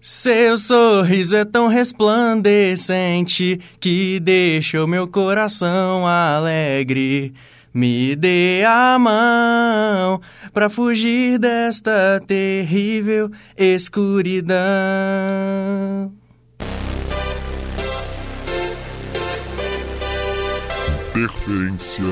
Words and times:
Seu 0.00 0.56
sorriso 0.56 1.34
é 1.34 1.44
tão 1.44 1.66
resplandecente 1.66 3.58
que 3.80 4.20
deixa 4.20 4.82
o 4.82 4.86
meu 4.86 5.08
coração 5.08 6.06
alegre. 6.06 7.34
Me 7.74 8.14
dê 8.14 8.62
a 8.64 8.96
mão 8.98 10.20
para 10.52 10.70
fugir 10.70 11.38
desta 11.38 12.22
terrível 12.26 13.28
escuridão. 13.56 14.56
Interferência 21.10 22.04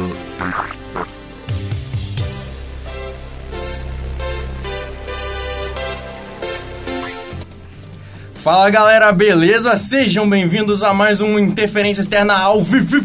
Fala 8.47 8.71
galera, 8.71 9.11
beleza? 9.11 9.77
Sejam 9.77 10.31
bem-vindos 10.31 10.81
a 10.81 10.95
mais 10.95 11.21
um 11.21 11.37
Interferência 11.37 12.01
Externa 12.01 12.33
ao 12.33 12.63
vivo! 12.63 13.05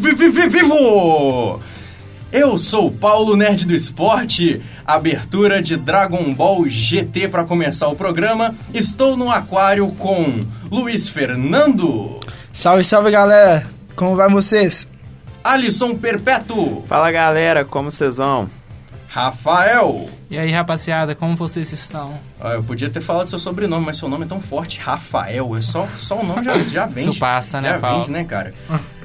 Eu 2.32 2.60
sou 2.60 2.90
o 2.90 2.92
Paulo 2.92 3.36
Nerd 3.36 3.66
do 3.66 3.74
Esporte, 3.74 4.62
abertura 4.86 5.60
de 5.60 5.78
Dragon 5.78 6.32
Ball 6.32 6.70
GT 6.70 7.28
para 7.28 7.44
começar 7.44 7.88
o 7.88 7.96
programa. 7.96 8.54
Estou 8.72 9.18
no 9.18 9.32
aquário 9.32 9.88
com 9.94 10.46
Luiz 10.70 11.10
Fernando. 11.10 12.20
Salve, 12.54 12.84
salve 12.84 13.10
galera! 13.10 13.66
Como 13.96 14.16
vai 14.16 14.30
vocês? 14.30 14.88
Alisson 15.44 15.96
Perpétuo. 15.96 16.86
Fala 16.88 17.12
galera, 17.12 17.66
como 17.66 17.92
vocês 17.92 18.18
vão? 18.18 18.48
Rafael. 19.08 20.08
E 20.32 20.38
aí, 20.40 20.50
rapaziada, 20.50 21.14
como 21.14 21.36
vocês 21.36 21.74
estão? 21.74 22.18
Ah, 22.40 22.54
eu 22.54 22.64
podia 22.64 22.90
ter 22.90 23.02
falado 23.02 23.30
seu 23.30 23.38
sobrenome, 23.38 23.86
mas 23.86 23.98
seu 23.98 24.08
nome 24.08 24.24
é 24.24 24.28
tão 24.30 24.40
forte, 24.40 24.80
Rafael. 24.80 25.58
É 25.58 25.62
só, 25.62 25.86
só 25.98 26.22
o 26.22 26.26
nome 26.26 26.42
já, 26.42 26.58
já 26.58 26.86
vende. 26.86 27.10
Isso 27.10 27.20
passa, 27.20 27.60
né, 27.60 27.74
já 27.74 27.80
Paulo? 27.80 27.98
vende, 27.98 28.12
né, 28.12 28.24
cara? 28.24 28.54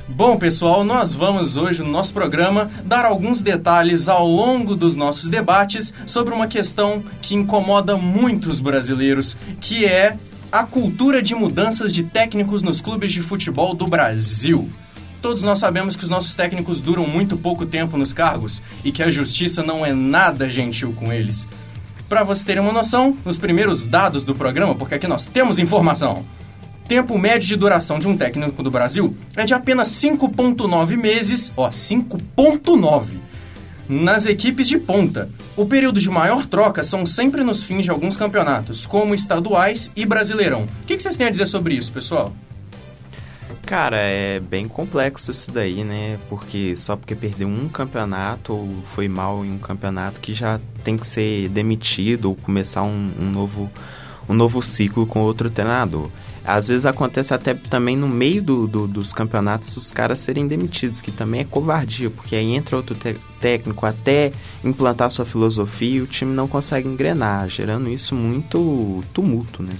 Bom, 0.07 0.37
pessoal, 0.37 0.85
nós 0.85 1.13
vamos 1.13 1.57
hoje 1.57 1.83
no 1.83 1.91
nosso 1.91 2.15
programa 2.15 2.71
dar 2.85 3.05
alguns 3.05 3.41
detalhes 3.41 4.09
ao 4.09 4.25
longo 4.25 4.77
dos 4.77 4.95
nossos 4.95 5.29
debates 5.29 5.93
sobre 6.07 6.33
uma 6.33 6.47
questão 6.47 7.03
que 7.21 7.35
incomoda 7.35 7.97
muitos 7.97 8.61
brasileiros, 8.61 9.37
que 9.61 9.85
é 9.85 10.17
a 10.53 10.63
cultura 10.63 11.21
de 11.21 11.35
mudanças 11.35 11.93
de 11.93 12.05
técnicos 12.05 12.63
nos 12.63 12.81
clubes 12.81 13.13
de 13.13 13.21
futebol 13.21 13.75
do 13.75 13.89
Brasil. 13.89 14.71
Todos 15.27 15.43
nós 15.43 15.59
sabemos 15.59 15.97
que 15.97 16.05
os 16.05 16.09
nossos 16.09 16.37
técnicos 16.37 16.81
duram 16.81 17.05
muito 17.05 17.37
pouco 17.37 17.67
tempo 17.67 17.99
nos 17.99 18.13
cargos 18.13 18.63
e 18.85 18.93
que 18.93 19.03
a 19.03 19.11
justiça 19.11 19.61
não 19.61 19.85
é 19.85 19.93
nada 19.93 20.49
gentil 20.49 20.93
com 20.93 21.13
eles. 21.13 21.49
Para 22.09 22.23
vocês 22.23 22.45
terem 22.45 22.63
uma 22.63 22.73
noção, 22.73 23.19
nos 23.25 23.37
primeiros 23.37 23.89
dados 23.89 24.23
do 24.23 24.37
programa, 24.37 24.77
porque 24.77 24.95
aqui 24.95 25.09
nós 25.09 25.27
temos 25.27 25.59
informação. 25.59 26.25
Tempo 26.87 27.19
médio 27.19 27.49
de 27.49 27.57
duração 27.57 27.99
de 27.99 28.07
um 28.07 28.17
técnico 28.17 28.63
do 28.63 28.71
Brasil 28.71 29.17
é 29.35 29.45
de 29.45 29.53
apenas 29.53 29.89
5.9 29.89 30.97
meses, 30.97 31.53
ó, 31.57 31.71
5.9 31.71 33.07
nas 33.89 34.27
equipes 34.27 34.69
de 34.69 34.79
ponta. 34.79 35.29
O 35.57 35.67
período 35.67 35.99
de 35.99 36.09
maior 36.09 36.47
troca 36.47 36.85
são 36.85 37.05
sempre 37.05 37.43
nos 37.43 37.65
fins 37.65 37.83
de 37.83 37.91
alguns 37.91 38.17
campeonatos, 38.17 38.87
como 38.87 39.13
estaduais 39.13 39.91
e 39.97 40.07
Brasileirão. 40.07 40.69
O 40.85 40.87
que 40.87 40.97
vocês 40.97 41.17
têm 41.17 41.27
a 41.27 41.31
dizer 41.31 41.47
sobre 41.47 41.75
isso, 41.75 41.93
pessoal? 41.93 42.33
Cara, 43.67 43.97
é 44.00 44.39
bem 44.39 44.69
complexo 44.69 45.33
isso 45.33 45.50
daí, 45.50 45.83
né? 45.83 46.19
Porque 46.28 46.77
só 46.77 46.95
porque 46.97 47.17
perdeu 47.17 47.48
um 47.48 47.69
campeonato 47.69 48.53
ou 48.53 48.69
foi 48.95 49.09
mal 49.09 49.45
em 49.45 49.50
um 49.53 49.59
campeonato 49.59 50.20
que 50.20 50.33
já 50.33 50.61
tem 50.84 50.97
que 50.97 51.05
ser 51.06 51.48
demitido 51.48 52.27
ou 52.27 52.37
começar 52.37 52.84
um, 52.84 53.11
um 53.19 53.28
novo, 53.28 53.69
um 54.28 54.34
novo 54.34 54.62
ciclo 54.62 55.05
com 55.05 55.20
outro 55.20 55.50
treinador. 55.50 56.09
Às 56.44 56.69
vezes 56.69 56.87
acontece 56.87 57.34
até 57.34 57.55
também 57.55 57.97
no 57.97 58.06
meio 58.06 58.41
do, 58.41 58.69
do- 58.69 58.87
dos 58.87 59.12
campeonatos 59.12 59.77
os 59.77 59.91
caras 59.91 60.20
serem 60.20 60.47
demitidos, 60.47 61.00
que 61.00 61.11
também 61.11 61.41
é 61.41 61.44
covardia, 61.44 62.09
porque 62.09 62.37
aí 62.37 62.55
entra 62.55 62.77
outro 62.77 62.97
técnico 63.41 63.84
até 63.84 64.31
implantar 64.62 65.10
sua 65.10 65.25
filosofia 65.25 65.97
e 65.97 66.00
o 66.03 66.06
time 66.06 66.32
não 66.32 66.47
consegue 66.47 66.87
engrenar, 66.88 67.49
gerando 67.49 67.91
isso 67.91 68.15
muito 68.15 69.03
tumulto, 69.12 69.60
né? 69.60 69.72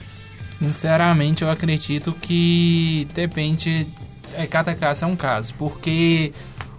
Sinceramente, 0.59 1.43
eu 1.43 1.50
acredito 1.50 2.12
que 2.12 3.06
depende. 3.15 3.87
É, 4.34 4.47
cada 4.47 4.75
caso 4.75 5.05
é 5.05 5.09
um 5.09 5.17
caso, 5.17 5.55
porque 5.55 6.33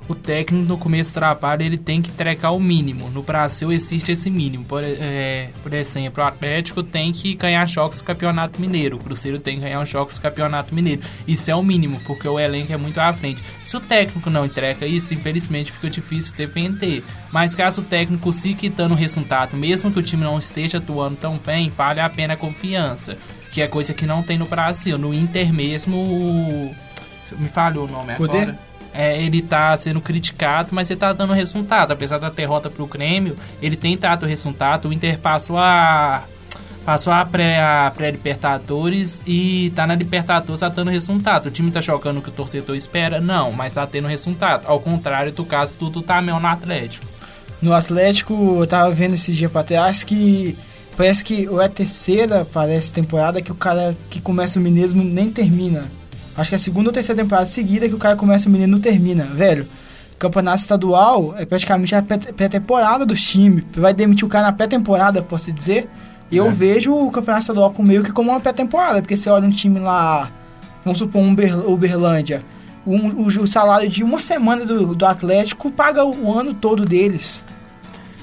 o 0.10 0.16
técnico 0.16 0.66
no 0.66 0.78
começo 0.78 1.12
do 1.12 1.14
trabalho 1.16 1.64
ele 1.64 1.78
tem 1.78 2.02
que 2.02 2.10
entregar 2.10 2.52
o 2.52 2.60
mínimo. 2.60 3.10
No 3.12 3.22
Brasil 3.22 3.72
existe 3.72 4.12
esse 4.12 4.30
mínimo. 4.32 4.64
Por, 4.66 4.82
é, 4.84 5.50
por 5.62 5.74
exemplo, 5.74 6.24
o 6.24 6.28
Atlético 6.28 6.82
tem 6.82 7.12
que 7.12 7.36
ganhar 7.36 7.68
jogos 7.68 7.98
do 7.98 8.04
Campeonato 8.04 8.60
Mineiro, 8.60 8.98
o 8.98 9.00
Cruzeiro 9.00 9.40
tem 9.40 9.56
que 9.56 9.62
ganhar 9.62 9.82
os 9.82 9.90
jogos 9.90 10.16
do 10.16 10.22
Campeonato 10.22 10.74
Mineiro. 10.74 11.02
Isso 11.28 11.52
é 11.52 11.56
o 11.56 11.62
mínimo, 11.62 12.00
porque 12.06 12.28
o 12.28 12.40
elenco 12.40 12.74
é 12.74 12.78
muito 12.78 13.00
à 13.00 13.14
frente. 13.14 13.44
Se 13.64 13.76
o 13.78 13.80
técnico 13.80 14.30
não 14.30 14.46
entrega 14.46 14.88
isso, 14.88 15.14
infelizmente 15.14 15.72
fica 15.72 15.90
difícil 15.90 16.34
defender. 16.36 17.04
Mas 17.32 17.54
caso 17.54 17.82
o 17.82 17.86
técnico 17.86 18.32
siga 18.34 18.70
dando 18.70 18.96
resultado, 18.96 19.56
mesmo 19.56 19.92
que 19.92 20.00
o 20.00 20.04
time 20.04 20.24
não 20.24 20.40
esteja 20.40 20.80
atuando 20.80 21.18
tão 21.18 21.38
bem, 21.38 21.70
vale 21.70 22.00
a 22.00 22.10
pena 22.10 22.34
a 22.34 22.38
confiança. 22.38 23.18
Que 23.52 23.62
é 23.62 23.68
coisa 23.68 23.94
que 23.94 24.06
não 24.06 24.22
tem 24.22 24.38
no 24.38 24.46
Brasil. 24.46 24.98
No 24.98 25.14
Inter 25.14 25.52
mesmo, 25.54 25.96
o- 25.98 26.76
me 27.40 27.48
falhou 27.48 27.86
o 27.88 27.92
nome 27.92 28.14
Cudê? 28.16 28.38
agora. 28.42 28.60
É, 28.94 29.22
ele 29.22 29.42
tá 29.44 29.76
sendo 29.78 30.02
criticado, 30.02 30.70
mas 30.72 30.90
ele 30.90 31.00
tá 31.00 31.14
dando 31.14 31.34
resultado. 31.34 31.92
Apesar 31.92 32.18
da 32.18 32.30
derrota 32.30 32.70
pro 32.70 32.88
Grêmio, 32.88 33.38
ele 33.62 33.76
tem 33.76 33.96
dado 33.98 34.26
resultado. 34.26 34.88
O 34.90 34.94
Inter 34.94 35.20
passou 35.20 35.58
a. 35.58 36.24
Passou 36.86 37.12
a 37.12 37.26
pré- 37.26 37.60
pré-Libertadores 37.98 39.22
e 39.28 39.72
tá 39.76 39.86
na 39.86 39.94
Libertadores 39.94 40.62
tá 40.62 40.70
dando 40.70 40.90
resultado. 40.90 41.48
O 41.48 41.52
time 41.52 41.70
tá 41.70 41.82
jogando 41.82 42.20
o 42.20 42.22
que 42.22 42.30
o 42.30 42.32
torcedor 42.32 42.76
espera? 42.78 43.20
Não, 43.20 43.52
mas 43.52 43.74
tá 43.74 43.86
tendo 43.86 44.08
resultado. 44.08 44.64
Ao 44.66 44.80
contrário 44.80 45.32
do 45.34 45.44
caso 45.44 45.78
do 45.78 45.90
Tutamel 45.92 46.40
no 46.40 46.48
Atlético. 46.48 47.06
No 47.62 47.74
Atlético, 47.74 48.58
eu 48.62 48.68
tava 48.68 48.90
vendo 48.92 49.16
esses 49.16 49.36
dias 49.36 49.52
pra 49.52 49.64
trás 49.64 50.04
que 50.04 50.58
parece 50.98 51.24
que 51.24 51.48
ou 51.48 51.62
é 51.62 51.66
a 51.66 51.70
terceira, 51.70 52.46
parece, 52.52 52.92
temporada 52.92 53.42
que 53.42 53.52
o 53.52 53.56
cara 53.56 53.96
que 54.10 54.20
começa 54.20 54.60
o 54.60 54.62
Mineiro 54.62 54.94
não- 54.96 55.04
nem 55.06 55.30
termina. 55.32 55.86
Acho 56.36 56.50
que 56.50 56.56
é 56.56 56.58
a 56.58 56.60
segunda 56.60 56.90
ou 56.90 56.94
terceira 56.94 57.22
temporada 57.22 57.48
seguida 57.48 57.88
que 57.88 57.96
o 57.96 58.00
cara 58.00 58.16
começa 58.16 58.50
o 58.50 58.52
Mineiro 58.52 58.72
não 58.72 58.80
termina. 58.80 59.24
Velho, 59.24 59.66
campeonato 60.20 60.60
estadual 60.60 61.34
é 61.38 61.46
praticamente 61.46 61.94
a 61.96 62.02
pré- 62.02 62.18
pré-temporada 62.18 63.06
dos 63.06 63.22
times. 63.22 63.64
Vai 63.76 63.94
demitir 63.94 64.26
o 64.26 64.30
cara 64.30 64.48
na 64.48 64.52
pré-temporada, 64.54 65.22
posso 65.22 65.52
dizer. 65.52 65.88
Eu 66.32 66.48
É. 66.48 66.52
vejo 66.52 66.94
o 66.94 67.10
campeonato 67.12 67.44
estadual 67.44 67.72
como 67.72 67.88
meio 67.88 68.04
que 68.04 68.12
como 68.12 68.32
uma 68.32 68.40
pré-temporada, 68.40 69.02
porque 69.02 69.16
você 69.16 69.30
olha 69.30 69.48
um 69.48 69.52
time 69.52 69.80
lá, 69.80 70.30
vamos 70.84 71.00
supor, 71.00 71.22
um 71.22 71.32
Uber- 71.32 71.70
Uberlândia. 71.70 72.44
Um- 72.86 73.24
o, 73.24 73.28
o 73.28 73.48
salário 73.48 73.90
de 73.90 74.04
uma 74.04 74.20
semana 74.20 74.66
do, 74.66 74.94
do 74.96 75.06
Atlético 75.06 75.70
paga 75.72 76.04
o 76.06 76.34
ano 76.38 76.54
todo 76.54 76.86
deles. 76.86 77.44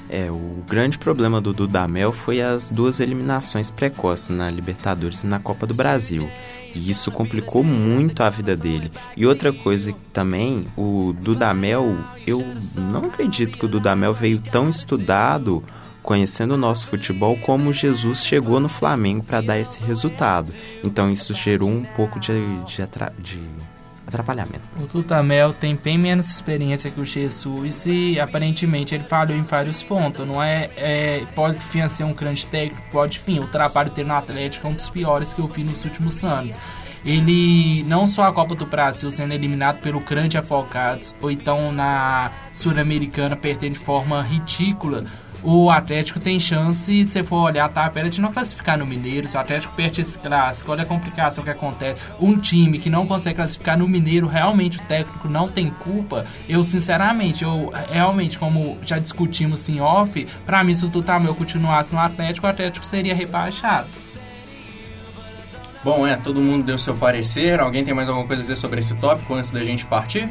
É, 0.09 0.29
o 0.29 0.63
grande 0.67 0.97
problema 0.97 1.41
do 1.41 1.53
Dudamel 1.53 2.11
foi 2.11 2.41
as 2.41 2.69
duas 2.69 2.99
eliminações 2.99 3.71
precoces 3.71 4.29
na 4.29 4.49
Libertadores 4.49 5.23
e 5.23 5.27
na 5.27 5.39
Copa 5.39 5.65
do 5.65 5.73
Brasil. 5.73 6.29
E 6.75 6.91
isso 6.91 7.11
complicou 7.11 7.63
muito 7.63 8.21
a 8.21 8.29
vida 8.29 8.55
dele. 8.55 8.91
E 9.15 9.25
outra 9.25 9.51
coisa 9.51 9.93
também, 10.11 10.65
o 10.77 11.13
Dudamel, 11.19 11.97
eu 12.27 12.45
não 12.91 13.05
acredito 13.05 13.57
que 13.57 13.65
o 13.65 13.69
Dudamel 13.69 14.13
veio 14.13 14.39
tão 14.39 14.69
estudado 14.69 15.63
conhecendo 16.03 16.53
o 16.53 16.57
nosso 16.57 16.85
futebol 16.85 17.35
como 17.37 17.73
Jesus 17.73 18.23
chegou 18.23 18.59
no 18.59 18.69
Flamengo 18.69 19.23
para 19.23 19.41
dar 19.41 19.57
esse 19.57 19.83
resultado. 19.83 20.53
Então 20.83 21.11
isso 21.11 21.33
gerou 21.33 21.69
um 21.69 21.83
pouco 21.83 22.19
de, 22.19 22.31
de, 22.65 22.77
de 23.19 23.39
O 24.79 24.87
Tutamel 24.87 25.53
tem 25.53 25.75
bem 25.75 25.97
menos 25.97 26.29
experiência 26.29 26.91
que 26.91 26.99
o 27.01 27.05
Jesus 27.05 27.85
e 27.85 28.19
aparentemente 28.19 28.93
ele 28.93 29.03
falhou 29.03 29.37
em 29.37 29.41
vários 29.41 29.81
pontos. 29.83 30.27
Não 30.27 30.41
é, 30.41 30.69
é 30.75 31.25
pode 31.33 31.57
vir 31.71 31.89
ser 31.89 32.03
um 32.03 32.13
grande 32.13 32.45
técnico, 32.47 32.81
pode 32.91 33.21
vir. 33.25 33.39
O 33.39 33.47
trabalho 33.47 33.89
dele 33.91 34.07
no 34.07 34.15
Atlético 34.15 34.67
é 34.67 34.69
um 34.69 34.73
dos 34.73 34.89
piores 34.89 35.33
que 35.33 35.41
eu 35.41 35.47
vi 35.47 35.63
nos 35.63 35.83
últimos 35.83 36.23
anos. 36.23 36.57
Ele 37.05 37.83
não 37.83 38.07
só 38.07 38.23
a 38.23 38.33
Copa 38.33 38.55
do 38.55 38.65
Brasil 38.65 39.11
sendo 39.11 39.31
eliminado 39.31 39.79
pelo 39.79 39.99
grande 39.99 40.39
Afogados 40.39 41.15
ou 41.21 41.29
então 41.29 41.71
na 41.71 42.31
Sul-Americana 42.51 43.35
perdendo 43.35 43.73
de 43.73 43.79
forma 43.79 44.23
ridícula. 44.23 45.05
O 45.47 45.69
Atlético 45.69 46.19
tem 46.19 46.39
chance, 46.39 47.05
se 47.05 47.23
for 47.23 47.43
olhar 47.43 47.65
a 47.65 47.69
tabela, 47.69 48.09
de 48.09 48.19
não 48.19 48.33
classificar 48.33 48.79
no 48.79 48.85
Mineiro. 48.85 49.27
Se 49.27 49.37
o 49.37 49.39
Atlético 49.39 49.75
perde 49.75 50.01
esse 50.01 50.17
clássico, 50.17 50.71
olha 50.71 50.81
a 50.81 50.87
complicação 50.87 51.43
que 51.43 51.51
acontece. 51.51 52.03
Um 52.19 52.35
time 52.35 52.79
que 52.79 52.89
não 52.89 53.05
consegue 53.05 53.35
classificar 53.35 53.77
no 53.77 53.87
Mineiro, 53.87 54.25
realmente 54.25 54.79
o 54.79 54.81
técnico 54.81 55.29
não 55.29 55.47
tem 55.47 55.69
culpa. 55.69 56.25
Eu, 56.49 56.63
sinceramente, 56.63 57.43
eu 57.43 57.71
realmente, 57.91 58.39
como 58.39 58.79
já 58.83 58.97
discutimos 58.97 59.69
em 59.69 59.79
off, 59.79 60.27
pra 60.47 60.63
mim, 60.63 60.73
se 60.73 60.83
o 60.83 60.89
Tutamel 60.89 61.35
continuasse 61.35 61.93
no 61.93 62.01
Atlético, 62.01 62.47
o 62.47 62.49
Atlético 62.49 62.83
seria 62.83 63.13
rebaixado. 63.13 63.87
Bom, 65.83 66.07
é, 66.07 66.15
todo 66.15 66.41
mundo 66.41 66.65
deu 66.65 66.79
seu 66.79 66.95
parecer. 66.95 67.59
Alguém 67.59 67.85
tem 67.85 67.93
mais 67.93 68.09
alguma 68.09 68.25
coisa 68.25 68.41
a 68.41 68.45
dizer 68.45 68.55
sobre 68.55 68.79
esse 68.79 68.95
tópico 68.95 69.35
antes 69.35 69.51
da 69.51 69.63
gente 69.63 69.85
partir? 69.85 70.27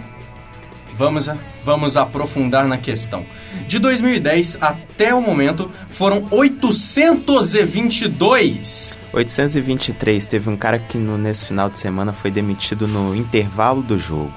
Vamos, 0.96 1.28
vamos 1.64 1.96
aprofundar 1.96 2.66
na 2.68 2.78
questão. 2.78 3.26
De 3.66 3.78
2010 3.80 4.58
até 4.60 5.12
o 5.14 5.20
momento, 5.20 5.68
foram 5.90 6.22
822. 6.30 8.96
823, 9.12 10.24
teve 10.26 10.48
um 10.50 10.56
cara 10.56 10.78
que 10.78 10.96
no- 10.98 11.18
nesse 11.18 11.44
final 11.46 11.68
de 11.68 11.78
semana 11.78 12.12
foi 12.12 12.30
demitido 12.30 12.86
no 12.86 13.12
intervalo 13.14 13.82
do 13.82 13.98
jogo. 13.98 14.32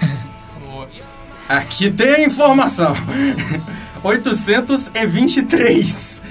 Aqui 1.48 1.88
tem 1.90 2.08
a 2.14 2.24
informação. 2.24 2.94
823 4.02 6.22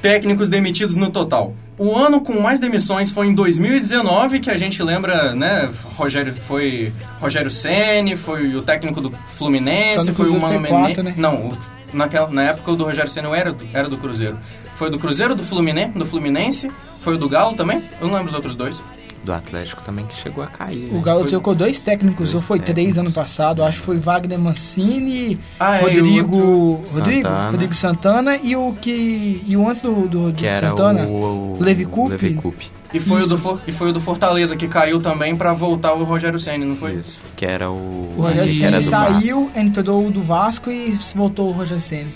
técnicos 0.00 0.48
demitidos 0.48 0.94
no 0.94 1.10
total. 1.10 1.56
O 1.76 1.96
ano 1.96 2.20
com 2.20 2.40
mais 2.40 2.60
demissões 2.60 3.10
foi 3.10 3.26
em 3.26 3.34
2019, 3.34 4.38
que 4.38 4.50
a 4.50 4.56
gente 4.56 4.80
lembra, 4.82 5.34
né? 5.34 5.68
Rogério 5.96 6.32
foi 6.46 6.92
Rogério 7.20 7.50
Ceni, 7.50 8.16
foi 8.16 8.54
o 8.54 8.62
técnico 8.62 9.00
do 9.00 9.12
Fluminense, 9.36 10.12
foi 10.12 10.28
o 10.28 10.40
Mano 10.40 10.60
Menezes. 10.60 11.02
né? 11.02 11.14
Não, 11.16 11.52
naquela, 11.92 12.28
na 12.30 12.42
época 12.44 12.70
o 12.70 12.76
do 12.76 12.84
Rogério 12.84 13.10
Ceni 13.10 13.26
era 13.28 13.52
do, 13.52 13.66
era 13.72 13.88
do 13.88 13.96
Cruzeiro. 13.98 14.38
Foi 14.76 14.88
do 14.88 14.98
Cruzeiro, 14.98 15.34
do 15.34 15.42
Fluminense, 15.42 15.98
do 15.98 16.06
Fluminense, 16.06 16.70
foi 17.00 17.14
o 17.14 17.18
do 17.18 17.28
Galo 17.28 17.56
também? 17.56 17.82
Eu 18.00 18.06
não 18.06 18.14
lembro 18.14 18.28
os 18.28 18.34
outros 18.34 18.54
dois. 18.54 18.82
Do 19.24 19.32
Atlético 19.32 19.82
também 19.82 20.04
que 20.04 20.14
chegou 20.14 20.44
a 20.44 20.46
cair. 20.46 20.90
O 20.90 20.96
né? 20.96 21.00
Galo 21.02 21.20
Foi- 21.20 21.28
trocou 21.30 21.54
dois 21.54 21.80
técnicos, 21.80 22.30
Dois 22.30 22.34
ou 22.34 22.40
foi 22.46 22.58
três 22.58 22.76
técnicos. 22.94 22.98
ano 22.98 23.10
passado, 23.12 23.62
acho 23.64 23.78
que 23.78 23.84
foi 23.86 23.96
Wagner 23.96 24.38
Mancini, 24.38 25.40
Ah, 25.58 25.78
é, 25.78 25.80
e 25.80 25.82
o 25.82 25.86
Rodrigo, 26.04 26.36
outro- 26.36 26.94
Rodrigo, 26.96 27.22
Santana. 27.22 27.50
Rodrigo 27.50 27.74
Santana 27.74 28.36
e 28.36 28.54
o 28.54 28.72
que 28.74 29.42
e 29.46 29.56
o 29.56 29.66
antes 29.66 29.80
do, 29.80 30.06
do 30.06 30.18
Rodrigo 30.18 30.38
Que 30.38 30.46
era 30.46 30.68
Santana, 30.68 31.04
o, 31.06 31.56
o 31.56 31.58
Levi 31.58 31.86
Coupe? 31.86 32.10
Levi 32.10 32.34
Coupe. 32.34 32.70
E 32.92 33.00
foi, 33.00 33.22
o 33.22 33.26
do, 33.26 33.38
For- 33.38 33.60
e 33.66 33.72
foi 33.72 33.88
o 33.88 33.92
do 33.92 34.00
Fortaleza 34.00 34.54
que 34.54 34.68
caiu 34.68 35.00
também 35.00 35.34
pra 35.34 35.52
voltar 35.52 35.94
o 35.94 36.04
Rogério 36.04 36.38
Ceni, 36.38 36.64
não 36.64 36.76
foi? 36.76 36.92
Isso. 36.92 37.20
Que 37.34 37.44
era 37.46 37.68
o. 37.70 38.14
O 38.16 38.20
Rogério 38.22 38.72
Vasco. 38.80 38.90
saiu, 38.90 39.50
entrou 39.56 40.06
o 40.06 40.10
do 40.12 40.22
Vasco 40.22 40.70
e 40.70 40.96
voltou 41.16 41.48
o 41.48 41.52
Rogério 41.52 41.82
Ceni. 41.82 42.06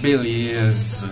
Beleza. 0.00 1.10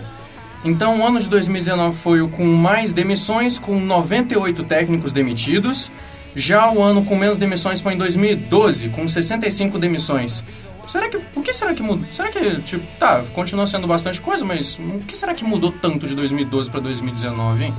Então, 0.63 0.99
o 0.99 1.05
ano 1.05 1.19
de 1.19 1.27
2019 1.27 1.97
foi 1.97 2.21
o 2.21 2.29
com 2.29 2.45
mais 2.45 2.91
demissões, 2.91 3.57
com 3.57 3.79
98 3.79 4.63
técnicos 4.63 5.11
demitidos. 5.11 5.91
Já 6.35 6.71
o 6.71 6.81
ano 6.81 7.03
com 7.03 7.15
menos 7.15 7.37
demissões 7.37 7.81
foi 7.81 7.93
em 7.93 7.97
2012, 7.97 8.89
com 8.89 9.07
65 9.07 9.77
demissões. 9.79 10.43
Será 10.87 11.09
que. 11.09 11.17
O 11.35 11.41
que 11.41 11.53
será 11.53 11.73
que 11.73 11.81
mudou? 11.81 12.05
Será 12.11 12.29
que, 12.29 12.61
tipo, 12.61 12.85
tá, 12.99 13.23
continua 13.33 13.65
sendo 13.67 13.87
bastante 13.87 14.21
coisa, 14.21 14.43
mas 14.43 14.77
o 14.77 14.99
que 14.99 15.15
será 15.15 15.33
que 15.33 15.43
mudou 15.43 15.71
tanto 15.71 16.07
de 16.07 16.15
2012 16.15 16.69
pra 16.69 16.79
2019, 16.79 17.65
hein? 17.65 17.73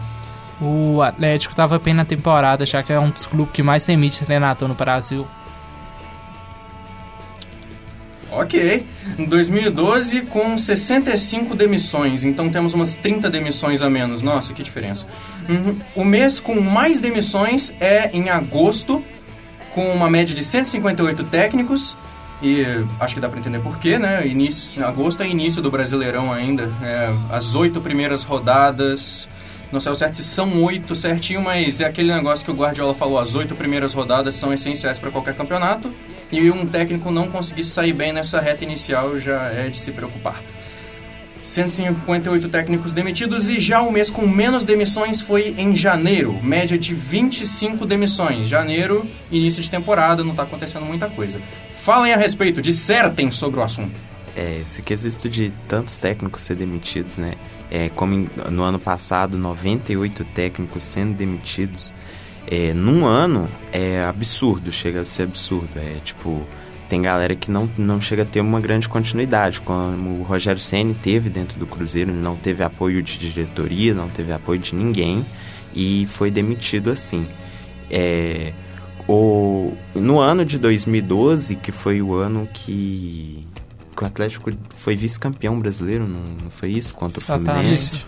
O 0.60 1.02
Atlético 1.02 1.54
tava 1.54 1.78
bem 1.78 1.92
na 1.92 2.04
temporada, 2.04 2.64
já 2.64 2.82
que 2.82 2.92
é 2.92 2.98
um 2.98 3.10
dos 3.10 3.26
clubes 3.26 3.52
que 3.52 3.62
mais 3.62 3.84
demite 3.84 4.24
treinador 4.24 4.68
no 4.68 4.74
Brasil. 4.74 5.26
Ok. 8.32 8.86
Em 9.18 9.24
2012, 9.24 10.22
com 10.22 10.56
65 10.56 11.54
demissões. 11.54 12.24
Então 12.24 12.48
temos 12.50 12.72
umas 12.74 12.96
30 12.96 13.30
demissões 13.30 13.82
a 13.82 13.90
menos. 13.90 14.22
Nossa, 14.22 14.52
que 14.52 14.62
diferença. 14.62 15.06
Uhum. 15.48 15.76
O 15.94 16.04
mês 16.04 16.40
com 16.40 16.60
mais 16.60 16.98
demissões 17.00 17.72
é 17.80 18.10
em 18.12 18.30
agosto, 18.30 19.04
com 19.74 19.86
uma 19.92 20.08
média 20.08 20.34
de 20.34 20.42
158 20.42 21.24
técnicos. 21.24 21.96
E 22.42 22.64
acho 22.98 23.14
que 23.14 23.20
dá 23.20 23.28
pra 23.28 23.38
entender 23.38 23.60
por 23.60 23.78
quê, 23.78 23.98
né? 23.98 24.26
Início, 24.26 24.84
agosto 24.84 25.22
é 25.22 25.28
início 25.28 25.62
do 25.62 25.70
Brasileirão 25.70 26.32
ainda. 26.32 26.68
É, 26.82 27.14
as 27.30 27.54
oito 27.54 27.80
primeiras 27.80 28.24
rodadas. 28.24 29.28
Não 29.70 29.80
sei 29.80 29.90
ao 29.90 29.94
certo 29.94 30.16
se 30.16 30.24
são 30.24 30.62
oito 30.64 30.94
certinho, 30.94 31.40
mas 31.40 31.80
é 31.80 31.86
aquele 31.86 32.12
negócio 32.12 32.44
que 32.44 32.50
o 32.50 32.54
Guardiola 32.54 32.94
falou: 32.94 33.18
as 33.18 33.34
oito 33.34 33.54
primeiras 33.54 33.94
rodadas 33.94 34.34
são 34.34 34.52
essenciais 34.52 34.98
para 34.98 35.10
qualquer 35.10 35.34
campeonato. 35.34 35.94
E 36.32 36.50
um 36.50 36.66
técnico 36.66 37.10
não 37.10 37.28
conseguir 37.28 37.62
sair 37.62 37.92
bem 37.92 38.12
nessa 38.12 38.40
reta 38.40 38.64
inicial 38.64 39.20
já 39.20 39.48
é 39.48 39.68
de 39.68 39.78
se 39.78 39.92
preocupar. 39.92 40.42
158 41.44 42.48
técnicos 42.48 42.92
demitidos 42.92 43.48
e 43.48 43.58
já 43.58 43.82
o 43.82 43.92
mês 43.92 44.10
com 44.10 44.26
menos 44.26 44.64
demissões 44.64 45.20
foi 45.20 45.54
em 45.58 45.74
janeiro, 45.74 46.38
média 46.42 46.78
de 46.78 46.94
25 46.94 47.84
demissões. 47.84 48.48
Janeiro, 48.48 49.06
início 49.30 49.62
de 49.62 49.70
temporada, 49.70 50.22
não 50.22 50.30
está 50.30 50.44
acontecendo 50.44 50.86
muita 50.86 51.08
coisa. 51.08 51.40
Falem 51.82 52.14
a 52.14 52.16
respeito, 52.16 52.62
dissertem 52.62 53.30
sobre 53.30 53.60
o 53.60 53.62
assunto. 53.62 53.98
É, 54.36 54.60
esse 54.62 54.80
quesito 54.80 55.28
de 55.28 55.52
tantos 55.68 55.98
técnicos 55.98 56.42
ser 56.42 56.54
demitidos, 56.54 57.16
né? 57.18 57.34
É, 57.70 57.88
como 57.88 58.26
no 58.50 58.62
ano 58.62 58.78
passado, 58.78 59.36
98 59.36 60.24
técnicos 60.26 60.82
sendo 60.82 61.14
demitidos. 61.14 61.92
É, 62.46 62.74
num 62.74 63.06
ano 63.06 63.48
é 63.72 64.04
absurdo, 64.04 64.72
chega 64.72 65.02
a 65.02 65.04
ser 65.04 65.24
absurdo. 65.24 65.70
É 65.76 65.98
tipo, 66.04 66.46
tem 66.88 67.00
galera 67.00 67.34
que 67.34 67.50
não, 67.50 67.70
não 67.78 68.00
chega 68.00 68.22
a 68.22 68.26
ter 68.26 68.40
uma 68.40 68.60
grande 68.60 68.88
continuidade, 68.88 69.60
como 69.60 70.20
o 70.20 70.22
Rogério 70.22 70.60
Ceni 70.60 70.94
teve 70.94 71.30
dentro 71.30 71.58
do 71.58 71.66
Cruzeiro, 71.66 72.12
não 72.12 72.36
teve 72.36 72.62
apoio 72.62 73.02
de 73.02 73.18
diretoria, 73.18 73.94
não 73.94 74.08
teve 74.08 74.32
apoio 74.32 74.58
de 74.60 74.74
ninguém 74.74 75.24
e 75.74 76.06
foi 76.08 76.30
demitido 76.30 76.90
assim. 76.90 77.26
É, 77.90 78.52
o, 79.08 79.72
no 79.94 80.20
ano 80.20 80.44
de 80.44 80.58
2012, 80.58 81.56
que 81.56 81.72
foi 81.72 82.02
o 82.02 82.14
ano 82.14 82.48
que, 82.52 83.46
que 83.96 84.02
o 84.02 84.06
Atlético 84.06 84.50
foi 84.76 84.94
vice-campeão 84.94 85.58
brasileiro, 85.58 86.06
não, 86.06 86.24
não 86.42 86.50
foi 86.50 86.70
isso? 86.70 86.94
Contra 86.94 87.18
o 87.18 87.22
Fluminense. 87.22 88.04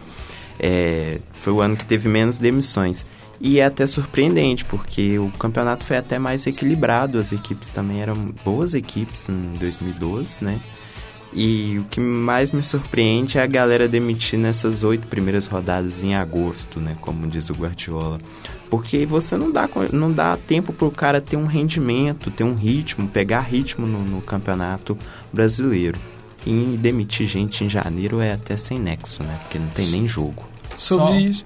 É, 0.58 1.18
foi 1.32 1.52
o 1.52 1.60
ano 1.60 1.76
que 1.76 1.84
teve 1.84 2.08
menos 2.08 2.38
demissões. 2.38 3.04
E 3.40 3.58
é 3.58 3.64
até 3.64 3.86
surpreendente, 3.86 4.64
porque 4.64 5.18
o 5.18 5.30
campeonato 5.32 5.84
foi 5.84 5.96
até 5.96 6.18
mais 6.18 6.46
equilibrado, 6.46 7.18
as 7.18 7.32
equipes 7.32 7.68
também 7.68 8.00
eram 8.00 8.14
boas 8.44 8.74
equipes 8.74 9.28
em 9.28 9.54
2012, 9.58 10.44
né? 10.44 10.60
E 11.36 11.78
o 11.80 11.84
que 11.84 11.98
mais 11.98 12.52
me 12.52 12.62
surpreende 12.62 13.38
é 13.38 13.42
a 13.42 13.46
galera 13.46 13.88
demitir 13.88 14.38
nessas 14.38 14.84
oito 14.84 15.08
primeiras 15.08 15.46
rodadas 15.46 16.02
em 16.02 16.14
agosto, 16.14 16.78
né? 16.78 16.96
Como 17.00 17.26
diz 17.26 17.50
o 17.50 17.54
Guardiola. 17.54 18.20
Porque 18.70 19.04
você 19.04 19.36
não 19.36 19.50
dá, 19.50 19.68
não 19.92 20.12
dá 20.12 20.36
tempo 20.36 20.72
pro 20.72 20.92
cara 20.92 21.20
ter 21.20 21.36
um 21.36 21.46
rendimento, 21.46 22.30
ter 22.30 22.44
um 22.44 22.54
ritmo, 22.54 23.08
pegar 23.08 23.40
ritmo 23.40 23.84
no, 23.84 24.04
no 24.04 24.22
campeonato 24.22 24.96
brasileiro. 25.32 25.98
E 26.46 26.76
demitir 26.78 27.26
gente 27.26 27.64
em 27.64 27.70
janeiro 27.70 28.20
é 28.20 28.32
até 28.32 28.56
sem 28.56 28.78
nexo, 28.78 29.24
né? 29.24 29.36
Porque 29.42 29.58
não 29.58 29.68
tem 29.68 29.88
nem 29.88 30.06
jogo. 30.06 30.44
Sobre 30.76 31.06
Só- 31.06 31.18
isso, 31.18 31.44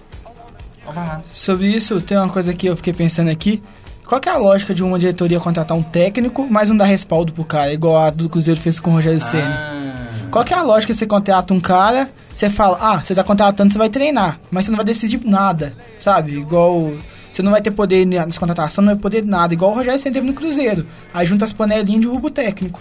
sobre 1.32 1.68
isso, 1.68 2.00
tem 2.00 2.16
uma 2.16 2.28
coisa 2.28 2.52
que 2.54 2.66
eu 2.66 2.76
fiquei 2.76 2.92
pensando 2.92 3.30
aqui. 3.30 3.62
Qual 4.06 4.20
que 4.20 4.28
é 4.28 4.32
a 4.32 4.38
lógica 4.38 4.74
de 4.74 4.82
uma 4.82 4.98
diretoria 4.98 5.38
contratar 5.38 5.76
um 5.76 5.82
técnico, 5.82 6.46
mas 6.50 6.70
não 6.70 6.76
dar 6.78 6.86
respaldo 6.86 7.32
pro 7.32 7.44
cara, 7.44 7.72
igual 7.72 7.98
a 7.98 8.08
do 8.08 8.28
Cruzeiro 8.28 8.58
fez 8.58 8.80
com 8.80 8.90
o 8.90 8.94
Rogério 8.94 9.20
Ceni? 9.20 9.42
Ah, 9.42 10.28
Qual 10.30 10.44
que 10.44 10.54
é 10.54 10.56
a 10.56 10.62
lógica 10.62 10.94
você 10.94 11.06
contrata 11.06 11.52
um 11.52 11.60
cara, 11.60 12.08
você 12.34 12.48
fala, 12.48 12.78
ah, 12.80 13.02
você 13.02 13.14
tá 13.14 13.22
contratando, 13.22 13.70
você 13.70 13.78
vai 13.78 13.90
treinar, 13.90 14.40
mas 14.50 14.64
você 14.64 14.70
não 14.70 14.76
vai 14.76 14.86
decidir 14.86 15.20
nada, 15.24 15.74
sabe? 16.00 16.38
Igual. 16.38 16.92
Você 17.30 17.42
não 17.42 17.52
vai 17.52 17.60
ter 17.60 17.70
poder 17.70 18.06
nas 18.06 18.38
contratações, 18.38 18.84
não 18.84 18.94
vai 18.94 19.00
poder 19.00 19.24
nada, 19.24 19.52
igual 19.52 19.72
o 19.72 19.74
Rogério 19.74 19.98
Ceni 19.98 20.14
teve 20.14 20.26
no 20.26 20.32
Cruzeiro. 20.32 20.86
Aí 21.12 21.26
junta 21.26 21.44
as 21.44 21.52
panelinhas 21.52 22.00
de 22.00 22.06
rubo 22.06 22.30
técnico. 22.30 22.80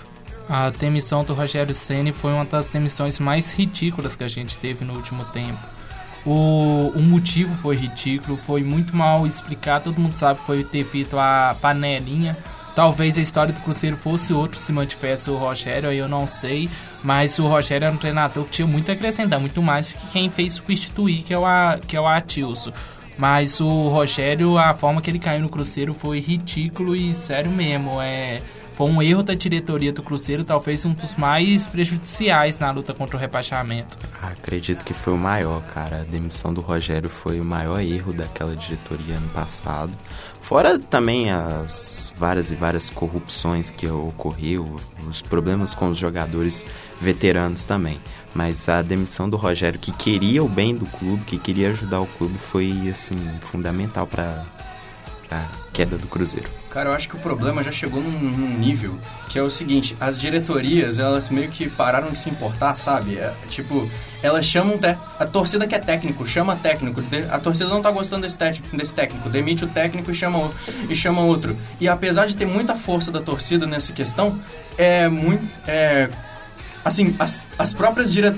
A 0.49 0.69
demissão 0.69 1.25
do 1.25 1.33
Rogério 1.33 1.75
Ceni 1.75 2.13
foi 2.13 2.31
uma 2.31 2.45
das 2.45 2.71
demissões 2.71 3.19
mais 3.19 3.51
ridículas 3.51 4.15
que 4.15 4.23
a 4.23 4.29
gente 4.29 4.57
teve 4.57 4.85
no 4.85 4.93
último 4.93 5.25
tempo. 5.25 5.59
O, 6.29 6.91
o 6.93 7.01
motivo 7.01 7.55
foi 7.61 7.77
ridículo, 7.77 8.37
foi 8.37 8.61
muito 8.61 8.93
mal 8.93 9.25
explicado, 9.25 9.85
todo 9.85 10.01
mundo 10.01 10.11
sabe 10.13 10.39
que 10.41 10.45
foi 10.45 10.63
ter 10.63 10.83
feito 10.83 11.17
a 11.17 11.55
panelinha. 11.61 12.35
Talvez 12.75 13.17
a 13.17 13.21
história 13.21 13.53
do 13.53 13.61
Cruzeiro 13.61 13.95
fosse 13.95 14.33
outro 14.33 14.59
se 14.59 14.71
mantivesse 14.73 15.31
o 15.31 15.37
Rogério, 15.37 15.89
aí 15.89 15.97
eu 15.97 16.07
não 16.09 16.27
sei. 16.27 16.69
Mas 17.01 17.39
o 17.39 17.47
Rogério 17.47 17.85
era 17.85 17.93
um 17.93 17.97
treinador 17.97 18.43
que 18.43 18.51
tinha 18.51 18.67
muito 18.67 18.91
a 18.91 18.93
acrescentar, 18.93 19.39
muito 19.39 19.63
mais 19.63 19.93
que 19.93 20.07
quem 20.11 20.29
fez 20.29 20.53
substituir, 20.53 21.23
que 21.23 21.33
é 21.33 21.39
o, 21.39 21.45
A- 21.45 21.79
que 21.87 21.95
é 21.95 22.01
o 22.01 22.05
Atilson. 22.05 22.71
Mas 23.17 23.59
o 23.61 23.87
Rogério, 23.87 24.57
a 24.59 24.73
forma 24.75 25.01
que 25.01 25.09
ele 25.09 25.17
caiu 25.17 25.41
no 25.41 25.49
Cruzeiro 25.49 25.93
foi 25.95 26.19
ridículo 26.19 26.95
e 26.95 27.13
sério 27.15 27.49
mesmo. 27.49 27.99
É, 28.01 28.41
foi 28.77 28.87
um 28.91 29.01
erro 29.01 29.23
da 29.23 29.33
diretoria 29.33 29.91
do 29.91 30.03
Cruzeiro, 30.03 30.45
talvez 30.45 30.85
um 30.85 30.93
dos 30.93 31.15
mais 31.15 31.65
prejudiciais 31.65 32.59
na 32.59 32.69
luta 32.69 32.93
contra 32.93 33.17
o 33.17 33.19
rebaixamento. 33.19 33.97
Ah, 34.21 34.27
Acredito 34.27 34.85
que 34.85 34.93
foi 34.93 35.13
o 35.13 35.17
maior, 35.17 35.63
cara. 35.73 36.01
A 36.01 36.03
demissão 36.03 36.53
do 36.53 36.61
Rogério 36.61 37.09
foi 37.09 37.39
o 37.41 37.43
maior 37.43 37.81
erro 37.81 38.13
daquela 38.13 38.55
diretoria 38.55 39.15
ano 39.15 39.27
passado. 39.29 39.91
Fora 40.41 40.77
também 40.77 41.31
as 41.31 42.13
várias 42.15 42.51
e 42.51 42.55
várias 42.55 42.89
corrupções 42.91 43.71
que 43.71 43.87
ocorreu, 43.87 44.77
os 45.09 45.23
problemas 45.23 45.73
com 45.73 45.89
os 45.89 45.97
jogadores 45.97 46.63
veteranos 47.01 47.63
também. 47.63 47.99
Mas 48.33 48.69
a 48.69 48.83
demissão 48.83 49.27
do 49.27 49.37
Rogério, 49.37 49.79
que 49.79 49.91
queria 49.91 50.43
o 50.43 50.47
bem 50.47 50.75
do 50.75 50.85
clube, 50.85 51.25
que 51.25 51.39
queria 51.39 51.71
ajudar 51.71 51.99
o 51.99 52.05
clube, 52.05 52.37
foi 52.37 52.71
assim 52.91 53.17
fundamental 53.41 54.05
para 54.05 54.45
a 55.31 55.43
queda 55.73 55.97
do 55.97 56.07
Cruzeiro. 56.07 56.49
Cara, 56.69 56.89
eu 56.89 56.93
acho 56.93 57.09
que 57.09 57.15
o 57.15 57.19
problema 57.19 57.63
já 57.63 57.71
chegou 57.71 58.01
num, 58.01 58.11
num 58.11 58.57
nível 58.57 58.97
que 59.29 59.37
é 59.39 59.41
o 59.41 59.49
seguinte, 59.49 59.95
as 59.99 60.17
diretorias, 60.17 60.99
elas 60.99 61.29
meio 61.29 61.49
que 61.49 61.69
pararam 61.69 62.09
de 62.11 62.17
se 62.17 62.29
importar, 62.29 62.75
sabe? 62.75 63.15
É, 63.17 63.33
tipo, 63.49 63.89
elas 64.21 64.45
chamam 64.45 64.79
a 65.19 65.25
torcida 65.25 65.67
que 65.67 65.75
é 65.75 65.79
técnico, 65.79 66.25
chama 66.25 66.55
técnico, 66.55 67.01
a 67.31 67.39
torcida 67.39 67.69
não 67.69 67.81
tá 67.81 67.89
gostando 67.91 68.21
desse 68.23 68.37
técnico, 68.37 68.75
desse 68.77 68.93
técnico, 68.93 69.29
demite 69.29 69.63
o 69.65 69.67
técnico 69.67 70.11
e 70.11 70.15
chama, 70.15 70.37
o- 70.39 70.53
e 70.89 70.95
chama 70.95 71.21
outro. 71.21 71.57
E 71.79 71.87
apesar 71.87 72.25
de 72.27 72.35
ter 72.35 72.45
muita 72.45 72.75
força 72.75 73.11
da 73.11 73.21
torcida 73.21 73.65
nessa 73.65 73.91
questão, 73.93 74.39
é 74.77 75.07
muito 75.07 75.45
é, 75.67 76.09
assim, 76.87 77.15
as, 77.19 77.41
as 77.59 77.73
próprias 77.73 78.11
dire... 78.11 78.33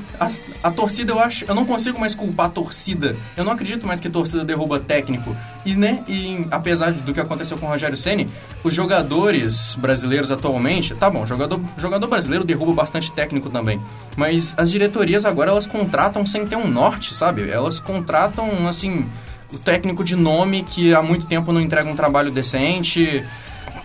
a 0.64 0.72
torcida, 0.72 1.14
eu 1.14 1.20
acho, 1.20 1.46
eu 1.48 1.54
não 1.54 1.66
consigo 1.66 2.00
mais 2.00 2.16
culpar 2.16 2.48
a 2.48 2.50
torcida. 2.50 3.16
Eu 3.38 3.44
não 3.44 3.52
acredito 3.52 3.86
mais 3.86 4.00
que 4.00 4.08
a 4.08 4.12
torcida 4.12 4.44
derruba 4.44 4.80
técnico. 4.80 5.36
E, 5.66 5.76
né, 5.76 6.04
e 6.08 6.46
apesar 6.50 6.92
do 6.92 7.14
que 7.14 7.20
aconteceu 7.20 7.58
com 7.58 7.66
o 7.66 7.70
Rogério 7.70 7.96
Ceni, 7.96 8.28
os 8.64 8.74
jogadores 8.74 9.76
brasileiros 9.76 10.32
atualmente, 10.32 10.96
tá 10.96 11.10
bom, 11.10 11.26
jogador, 11.26 11.62
jogador 11.78 12.08
brasileiro 12.08 12.44
derruba 12.44 12.74
bastante 12.74 13.12
técnico 13.12 13.50
também. 13.50 13.80
Mas 14.18 14.54
as 14.58 14.72
diretorias 14.72 15.26
agora 15.26 15.52
elas 15.52 15.68
contratam 15.68 16.26
sem 16.26 16.46
ter 16.48 16.56
um 16.56 16.68
norte, 16.68 17.14
sabe? 17.14 17.50
Elas 17.50 17.80
contratam, 17.80 18.68
assim, 18.68 19.06
o 19.54 19.58
técnico 19.58 20.04
de 20.04 20.16
nome 20.16 20.64
que 20.64 20.94
há 20.94 21.02
muito 21.02 21.26
tempo 21.26 21.52
não 21.52 21.62
entrega 21.62 21.90
um 21.90 21.96
trabalho 21.96 22.32
decente, 22.32 23.24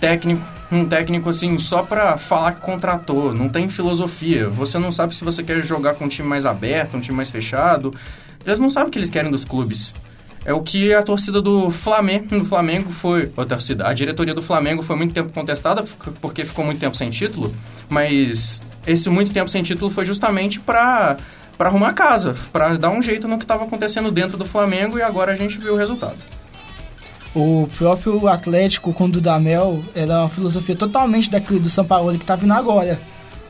técnico, 0.00 0.42
um 0.70 0.84
técnico 0.84 1.28
assim 1.28 1.58
só 1.58 1.82
pra 1.82 2.18
falar 2.18 2.52
que 2.52 2.60
contratou, 2.60 3.32
não 3.34 3.48
tem 3.48 3.68
filosofia. 3.68 4.48
Você 4.48 4.78
não 4.78 4.90
sabe 4.90 5.14
se 5.14 5.24
você 5.24 5.42
quer 5.42 5.62
jogar 5.62 5.94
com 5.94 6.04
um 6.04 6.08
time 6.08 6.28
mais 6.28 6.46
aberto, 6.46 6.96
um 6.96 7.00
time 7.00 7.16
mais 7.16 7.30
fechado. 7.30 7.94
Eles 8.44 8.58
não 8.58 8.70
sabem 8.70 8.88
o 8.88 8.90
que 8.90 8.98
eles 8.98 9.10
querem 9.10 9.30
dos 9.30 9.44
clubes. 9.44 9.94
É 10.44 10.52
o 10.52 10.60
que 10.60 10.92
a 10.92 11.02
torcida 11.02 11.40
do 11.40 11.70
Flamengo, 11.70 12.38
do 12.38 12.44
Flamengo 12.44 12.90
foi, 12.90 13.32
a 13.34 13.44
torcida, 13.46 13.88
a 13.88 13.94
diretoria 13.94 14.34
do 14.34 14.42
Flamengo 14.42 14.82
foi 14.82 14.94
muito 14.94 15.14
tempo 15.14 15.30
contestada 15.32 15.84
porque 16.20 16.44
ficou 16.44 16.64
muito 16.64 16.78
tempo 16.78 16.94
sem 16.94 17.08
título, 17.08 17.54
mas 17.88 18.62
esse 18.86 19.08
muito 19.08 19.32
tempo 19.32 19.48
sem 19.48 19.62
título 19.62 19.90
foi 19.90 20.04
justamente 20.04 20.60
pra 20.60 21.16
para 21.56 21.68
arrumar 21.68 21.92
casa, 21.92 22.36
pra 22.52 22.76
dar 22.76 22.90
um 22.90 23.00
jeito 23.00 23.28
no 23.28 23.38
que 23.38 23.44
estava 23.44 23.62
acontecendo 23.64 24.10
dentro 24.10 24.36
do 24.36 24.44
Flamengo 24.44 24.98
e 24.98 25.02
agora 25.02 25.32
a 25.32 25.36
gente 25.36 25.56
viu 25.56 25.74
o 25.74 25.76
resultado. 25.76 26.18
O 27.34 27.68
próprio 27.76 28.28
Atlético 28.28 28.92
com 28.92 29.06
o 29.06 29.08
Dudamel 29.08 29.82
era 29.92 30.20
uma 30.20 30.28
filosofia 30.28 30.76
totalmente 30.76 31.28
daquele 31.28 31.58
do 31.58 31.68
São 31.68 31.84
Paulo 31.84 32.16
que 32.16 32.24
tá 32.24 32.36
vindo 32.36 32.52
agora. 32.52 33.00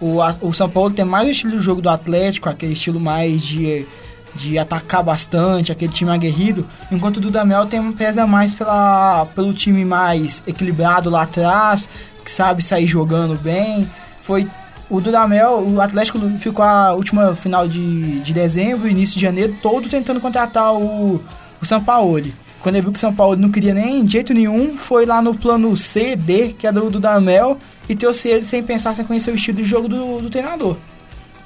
O, 0.00 0.18
o 0.40 0.52
São 0.54 0.70
Paulo 0.70 0.90
tem 0.90 1.04
mais 1.04 1.28
o 1.28 1.30
estilo 1.30 1.58
de 1.58 1.62
jogo 1.62 1.82
do 1.82 1.90
Atlético, 1.90 2.48
aquele 2.48 2.72
estilo 2.72 2.98
mais 2.98 3.42
de, 3.42 3.86
de 4.34 4.58
atacar 4.58 5.02
bastante, 5.02 5.70
aquele 5.70 5.92
time 5.92 6.10
aguerrido, 6.10 6.66
enquanto 6.90 7.18
o 7.18 7.20
Dudamel 7.20 7.66
tem, 7.66 7.92
pesa 7.92 8.26
mais 8.26 8.54
pela, 8.54 9.26
pelo 9.34 9.52
time 9.52 9.84
mais 9.84 10.42
equilibrado 10.46 11.10
lá 11.10 11.22
atrás, 11.22 11.86
que 12.24 12.30
sabe 12.30 12.62
sair 12.62 12.86
jogando 12.86 13.38
bem. 13.38 13.88
Foi 14.22 14.48
o 14.88 14.98
Dudamel, 14.98 15.60
o 15.60 15.78
Atlético 15.78 16.18
ficou 16.38 16.64
a 16.64 16.94
última 16.94 17.34
final 17.34 17.68
de, 17.68 18.20
de 18.20 18.32
dezembro, 18.32 18.88
início 18.88 19.16
de 19.16 19.22
janeiro, 19.22 19.54
todo 19.62 19.90
tentando 19.90 20.22
contratar 20.22 20.72
o, 20.72 21.22
o 21.60 21.66
São 21.66 21.84
Paulo. 21.84 22.22
Quando 22.64 22.76
ele 22.76 22.84
viu 22.84 22.92
que 22.92 22.98
São 22.98 23.14
Paulo 23.14 23.36
não 23.36 23.50
queria 23.50 23.74
nem 23.74 24.02
de 24.06 24.12
jeito 24.12 24.32
nenhum, 24.32 24.74
foi 24.74 25.04
lá 25.04 25.20
no 25.20 25.34
plano 25.34 25.76
C, 25.76 26.16
D, 26.16 26.54
que 26.54 26.66
é 26.66 26.72
do 26.72 26.88
Dudamel, 26.88 27.58
e 27.86 27.94
trouxe 27.94 28.30
ele 28.30 28.46
sem 28.46 28.62
pensar, 28.62 28.94
sem 28.94 29.04
conhecer 29.04 29.30
o 29.30 29.34
estilo 29.34 29.58
de 29.58 29.64
jogo 29.64 29.86
do, 29.86 30.22
do 30.22 30.30
treinador. 30.30 30.78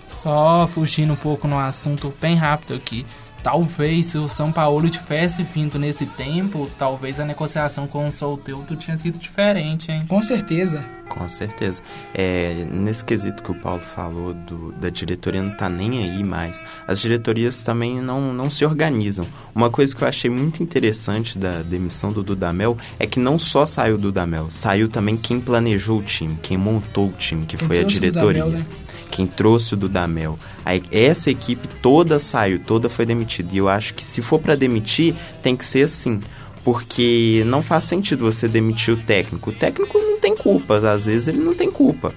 Só 0.08 0.68
fugindo 0.72 1.14
um 1.14 1.16
pouco 1.16 1.48
no 1.48 1.58
assunto 1.58 2.14
bem 2.20 2.36
rápido 2.36 2.74
aqui. 2.74 3.04
Talvez 3.42 4.06
se 4.06 4.18
o 4.18 4.28
São 4.28 4.50
Paulo 4.52 4.88
tivesse 4.90 5.42
vindo 5.42 5.78
nesse 5.78 6.06
tempo, 6.06 6.68
talvez 6.78 7.20
a 7.20 7.24
negociação 7.24 7.86
com 7.86 8.06
o 8.06 8.12
Solteudo 8.12 8.76
tinha 8.76 8.96
sido 8.96 9.18
diferente, 9.18 9.90
hein? 9.90 10.04
Com 10.08 10.22
certeza. 10.22 10.84
Com 11.08 11.28
certeza. 11.28 11.82
É, 12.14 12.66
nesse 12.70 13.04
quesito 13.04 13.42
que 13.42 13.50
o 13.50 13.54
Paulo 13.54 13.80
falou, 13.80 14.34
do, 14.34 14.72
da 14.72 14.90
diretoria 14.90 15.42
não 15.42 15.56
tá 15.56 15.68
nem 15.68 16.04
aí 16.04 16.22
mais, 16.22 16.62
as 16.86 17.00
diretorias 17.00 17.62
também 17.62 18.00
não, 18.00 18.32
não 18.32 18.50
se 18.50 18.64
organizam. 18.64 19.26
Uma 19.54 19.70
coisa 19.70 19.96
que 19.96 20.04
eu 20.04 20.08
achei 20.08 20.30
muito 20.30 20.62
interessante 20.62 21.38
da 21.38 21.62
demissão 21.62 22.12
do 22.12 22.22
Dudamel 22.22 22.76
é 22.98 23.06
que 23.06 23.18
não 23.18 23.38
só 23.38 23.64
saiu 23.64 23.94
o 23.94 23.98
Dudamel, 23.98 24.48
saiu 24.50 24.88
também 24.88 25.16
quem 25.16 25.40
planejou 25.40 26.00
o 26.00 26.02
time, 26.02 26.38
quem 26.42 26.56
montou 26.56 27.08
o 27.08 27.12
time, 27.12 27.46
que 27.46 27.56
Quem 27.56 27.66
foi 27.66 27.80
a 27.80 27.84
diretoria. 27.84 28.44
Dudamel, 28.44 28.64
né? 28.64 28.87
Quem 29.10 29.26
trouxe 29.26 29.74
o 29.74 29.76
Dudamel. 29.76 30.38
Aí, 30.64 30.82
essa 30.92 31.30
equipe 31.30 31.66
toda 31.82 32.18
saiu, 32.18 32.60
toda 32.60 32.88
foi 32.88 33.06
demitida. 33.06 33.48
E 33.54 33.58
eu 33.58 33.68
acho 33.68 33.94
que 33.94 34.04
se 34.04 34.20
for 34.22 34.38
para 34.38 34.54
demitir, 34.54 35.14
tem 35.42 35.56
que 35.56 35.64
ser 35.64 35.84
assim. 35.84 36.20
Porque 36.64 37.42
não 37.46 37.62
faz 37.62 37.84
sentido 37.84 38.24
você 38.30 38.46
demitir 38.46 38.92
o 38.94 38.96
técnico. 38.98 39.50
O 39.50 39.52
técnico 39.52 39.98
não 39.98 40.18
tem 40.20 40.36
culpa, 40.36 40.76
às 40.76 41.06
vezes 41.06 41.28
ele 41.28 41.38
não 41.38 41.54
tem 41.54 41.70
culpa. 41.70 42.12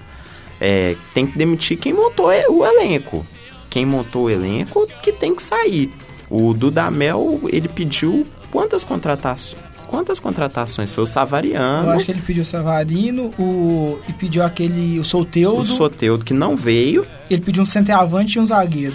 É, 0.60 0.94
tem 1.14 1.26
que 1.26 1.38
demitir 1.38 1.78
quem 1.78 1.92
montou 1.92 2.30
e- 2.32 2.46
o 2.48 2.64
elenco. 2.64 3.26
Quem 3.70 3.86
montou 3.86 4.24
o 4.24 4.30
elenco 4.30 4.86
que 5.02 5.10
tem 5.12 5.34
que 5.34 5.42
sair. 5.42 5.90
O 6.28 6.52
Dudamel, 6.52 7.40
ele 7.50 7.68
pediu 7.68 8.26
quantas 8.50 8.84
contratações? 8.84 9.62
Quantas 9.92 10.18
contratações? 10.18 10.90
Foi 10.92 11.04
o 11.04 11.06
Savariano, 11.06 11.88
Eu 11.88 11.92
acho 11.92 12.04
que 12.06 12.12
ele 12.12 12.22
pediu 12.22 12.42
o 12.42 12.46
Savarino, 12.46 13.24
o, 13.38 13.98
e 14.08 14.12
pediu 14.14 14.42
aquele, 14.42 14.98
o 14.98 15.04
Solteudo, 15.04 15.60
o 15.60 15.64
Soteudo, 15.66 16.24
que 16.24 16.32
não 16.32 16.56
veio. 16.56 17.06
ele 17.30 17.42
pediu 17.42 17.62
um 17.62 17.66
centroavante 17.66 18.38
e 18.38 18.40
um 18.40 18.46
zagueiro. 18.46 18.94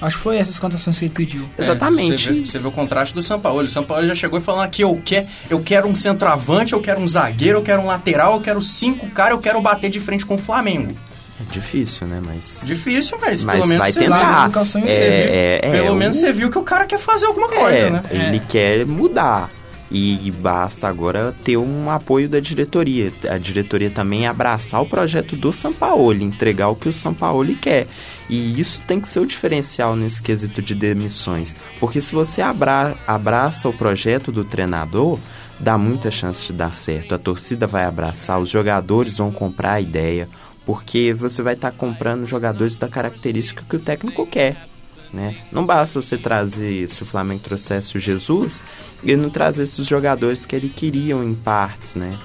Acho 0.00 0.16
que 0.16 0.22
foi 0.22 0.38
essas 0.38 0.58
contratações 0.58 0.98
que 0.98 1.04
ele 1.04 1.12
pediu. 1.14 1.42
É, 1.58 1.60
Exatamente. 1.60 2.24
você, 2.24 2.32
vê, 2.32 2.46
você 2.46 2.58
vê 2.60 2.66
o 2.66 2.70
contraste 2.70 3.14
do 3.14 3.22
São 3.22 3.38
Paulo. 3.38 3.60
O 3.62 3.68
São 3.68 3.84
Paulo 3.84 4.06
já 4.06 4.14
chegou 4.14 4.38
e 4.38 4.42
falando 4.42 4.62
aqui, 4.64 4.80
eu, 4.82 4.98
quer, 5.04 5.26
eu 5.50 5.60
quero 5.60 5.86
um 5.86 5.94
centroavante, 5.94 6.72
eu 6.72 6.80
quero 6.80 6.98
um 7.00 7.06
zagueiro, 7.06 7.58
eu 7.58 7.62
quero 7.62 7.82
um 7.82 7.86
lateral, 7.86 8.32
eu 8.34 8.40
quero 8.40 8.62
cinco 8.62 9.06
caras, 9.10 9.32
eu 9.32 9.38
quero 9.40 9.60
bater 9.60 9.90
de 9.90 10.00
frente 10.00 10.24
com 10.24 10.36
o 10.36 10.38
Flamengo. 10.38 10.94
É 11.40 11.52
difícil, 11.52 12.06
né? 12.06 12.22
Mas. 12.24 12.60
Difícil, 12.64 13.18
mas, 13.20 13.42
Mas 13.44 13.56
pelo 13.58 13.68
menos 13.68 13.82
vai 13.82 13.92
você 13.92 14.08
lá, 14.08 14.48
tentar. 14.48 14.48
e 14.48 14.62
É, 14.62 14.64
você 14.64 14.80
viu. 14.80 14.88
é, 14.88 15.60
é, 15.62 15.70
pelo 15.82 15.92
o- 15.94 15.98
menos 15.98 16.16
você 16.16 16.32
viu 16.32 16.50
que 16.50 16.58
o 16.58 16.62
cara 16.62 16.86
quer 16.86 16.98
fazer 16.98 17.26
alguma 17.26 17.48
coisa, 17.48 17.76
é, 17.86 17.90
né? 17.90 18.02
Ele 18.10 18.40
quer 18.40 18.86
mudar. 18.86 19.50
E 19.90 20.30
basta 20.30 20.86
agora 20.86 21.34
ter 21.42 21.56
um 21.56 21.90
apoio 21.90 22.28
da 22.28 22.40
diretoria. 22.40 23.10
A 23.30 23.38
diretoria 23.38 23.90
também 23.90 24.26
abraçar 24.26 24.82
o 24.82 24.86
projeto 24.86 25.34
do 25.34 25.52
Sampaoli, 25.52 26.24
entregar 26.24 26.68
o 26.68 26.76
que 26.76 26.88
o 26.88 26.92
Sampaoli 26.92 27.54
quer. 27.54 27.86
E 28.28 28.60
isso 28.60 28.82
tem 28.86 29.00
que 29.00 29.08
ser 29.08 29.20
o 29.20 29.26
diferencial 29.26 29.96
nesse 29.96 30.22
quesito 30.22 30.60
de 30.60 30.74
demissões. 30.74 31.56
Porque 31.80 32.02
se 32.02 32.12
você 32.12 32.42
abra, 32.42 32.96
abraça 33.06 33.68
o 33.68 33.72
projeto 33.72 34.30
do 34.30 34.44
treinador, 34.44 35.18
dá 35.58 35.78
muita 35.78 36.10
chance 36.10 36.46
de 36.46 36.52
dar 36.52 36.74
certo. 36.74 37.14
A 37.14 37.18
torcida 37.18 37.66
vai 37.66 37.84
abraçar, 37.84 38.38
os 38.38 38.50
jogadores 38.50 39.16
vão 39.16 39.32
comprar 39.32 39.74
a 39.74 39.80
ideia. 39.80 40.28
Porque 40.66 41.14
você 41.14 41.40
vai 41.40 41.54
estar 41.54 41.72
comprando 41.72 42.26
jogadores 42.26 42.78
da 42.78 42.88
característica 42.88 43.64
que 43.66 43.76
o 43.76 43.80
técnico 43.80 44.26
quer 44.26 44.68
né? 45.12 45.36
Não 45.50 45.64
basta 45.64 46.00
você 46.00 46.16
trazer, 46.16 46.88
se 46.88 47.02
o 47.02 47.06
Flamengo 47.06 47.40
trouxesse 47.40 47.96
o 47.96 48.00
Jesus, 48.00 48.62
ele 49.02 49.16
não 49.16 49.30
trazesse 49.30 49.80
os 49.80 49.86
jogadores 49.86 50.46
que 50.46 50.54
ele 50.54 50.68
queria 50.68 51.14
em 51.14 51.34
partes, 51.34 51.94
né? 51.94 52.18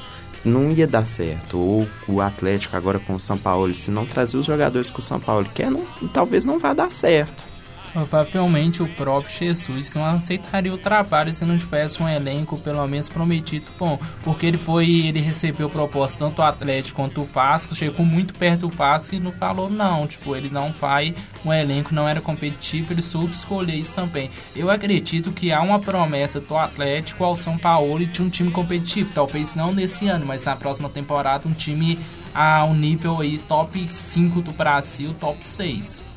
Não 0.44 0.72
ia 0.72 0.86
dar 0.86 1.06
certo. 1.06 1.58
Ou 1.58 1.88
o 2.08 2.22
Atlético 2.22 2.76
agora 2.76 3.00
com 3.00 3.16
o 3.16 3.20
São 3.20 3.38
Paulo, 3.38 3.74
se 3.74 3.90
não 3.90 4.06
trazer 4.06 4.38
os 4.38 4.46
jogadores 4.46 4.90
que 4.90 5.00
o 5.00 5.04
São 5.04 5.20
Paulo 5.20 5.48
quer, 5.54 5.72
não, 5.72 5.86
talvez 6.12 6.44
não 6.44 6.60
vá 6.60 6.74
dar 6.74 6.92
certo. 6.92 7.53
Provavelmente 7.94 8.82
o 8.82 8.88
próprio 8.88 9.32
Jesus 9.32 9.94
não 9.94 10.04
aceitaria 10.04 10.74
o 10.74 10.78
trabalho 10.80 11.32
se 11.32 11.46
não 11.46 11.56
tivesse 11.58 12.02
um 12.02 12.10
elenco 12.10 12.58
pelo 12.58 12.86
menos 12.88 13.08
prometido 13.08 13.68
bom. 13.78 14.00
Porque 14.24 14.48
ele 14.48 14.58
foi, 14.58 14.90
ele 15.06 15.20
recebeu 15.20 15.70
proposta 15.70 16.26
tanto 16.26 16.42
Atlético 16.42 17.02
quanto 17.02 17.22
do 17.22 17.24
Vasco, 17.24 17.76
chegou 17.76 18.04
muito 18.04 18.34
perto 18.34 18.62
do 18.62 18.70
Vasco 18.70 19.14
e 19.14 19.20
não 19.20 19.32
falou 19.32 19.70
não. 19.70 20.08
Tipo, 20.08 20.36
ele 20.36 20.50
não 20.50 20.72
vai, 20.72 21.14
o 21.46 21.54
elenco 21.54 21.94
não 21.94 22.10
era 22.10 22.20
competitivo, 22.20 22.92
ele 22.92 23.04
soube 23.04 23.34
escolher 23.34 23.76
isso 23.76 23.94
também. 23.94 24.32
Eu 24.56 24.72
acredito 24.72 25.32
que 25.32 25.52
há 25.52 25.62
uma 25.62 25.80
promessa 25.80 26.40
do 26.40 26.58
Atlético 26.58 27.24
ao 27.24 27.36
São 27.36 27.60
Paulo 27.60 28.06
de 28.06 28.24
um 28.24 28.30
time 28.30 28.50
competitivo. 28.50 29.12
Talvez 29.14 29.54
não 29.54 29.72
nesse 29.72 30.08
ano, 30.08 30.26
mas 30.26 30.46
na 30.46 30.56
próxima 30.56 30.90
temporada 30.90 31.48
um 31.48 31.54
time 31.54 32.00
a 32.34 32.66
um 32.66 32.74
nível 32.74 33.22
aí 33.22 33.38
top 33.38 33.86
5 33.88 34.42
do 34.42 34.52
Brasil, 34.52 35.14
top 35.20 35.46
6. 35.46 36.13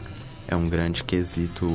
É 0.49 0.55
um 0.55 0.69
grande 0.69 1.03
quesito 1.03 1.67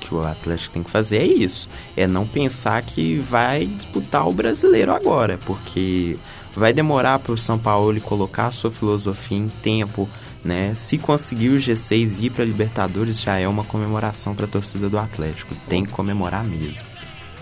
que 0.00 0.14
o 0.14 0.20
Atlético 0.20 0.74
tem 0.74 0.82
que 0.82 0.90
fazer, 0.90 1.18
é 1.18 1.26
isso. 1.26 1.68
É 1.96 2.06
não 2.06 2.26
pensar 2.26 2.82
que 2.82 3.18
vai 3.18 3.66
disputar 3.66 4.26
o 4.26 4.32
brasileiro 4.32 4.92
agora, 4.92 5.38
porque 5.44 6.16
vai 6.54 6.72
demorar 6.72 7.18
para 7.18 7.32
o 7.32 7.38
São 7.38 7.58
Paulo 7.58 8.00
colocar 8.00 8.46
a 8.46 8.50
sua 8.50 8.70
filosofia 8.70 9.36
em 9.36 9.48
tempo, 9.48 10.08
né? 10.44 10.74
Se 10.74 10.96
conseguir 10.96 11.50
o 11.50 11.56
G6 11.56 12.20
e 12.20 12.26
ir 12.26 12.30
para 12.30 12.44
Libertadores 12.44 13.20
já 13.20 13.38
é 13.38 13.46
uma 13.46 13.64
comemoração 13.64 14.34
para 14.34 14.46
a 14.46 14.48
torcida 14.48 14.88
do 14.88 14.98
Atlético. 14.98 15.54
Tem 15.68 15.84
que 15.84 15.92
comemorar 15.92 16.44
mesmo. 16.44 16.86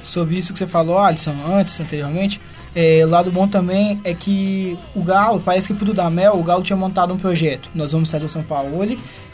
Sobre 0.03 0.37
isso 0.37 0.53
que 0.53 0.59
você 0.59 0.67
falou, 0.67 0.99
Alisson, 0.99 1.35
antes, 1.47 1.79
anteriormente, 1.79 2.41
é, 2.75 3.05
lado 3.07 3.31
bom 3.31 3.47
também 3.47 4.01
é 4.03 4.15
que 4.15 4.77
o 4.95 5.03
Galo, 5.03 5.41
parece 5.41 5.69
que 5.69 5.75
pro 5.75 5.85
Dudamel, 5.85 6.35
o 6.39 6.43
Galo 6.43 6.63
tinha 6.63 6.77
montado 6.77 7.13
um 7.13 7.19
projeto. 7.19 7.69
Nós 7.75 7.93
vamos 7.93 8.09
sair 8.09 8.21
do 8.21 8.29
São 8.29 8.43
Paulo 8.43 8.83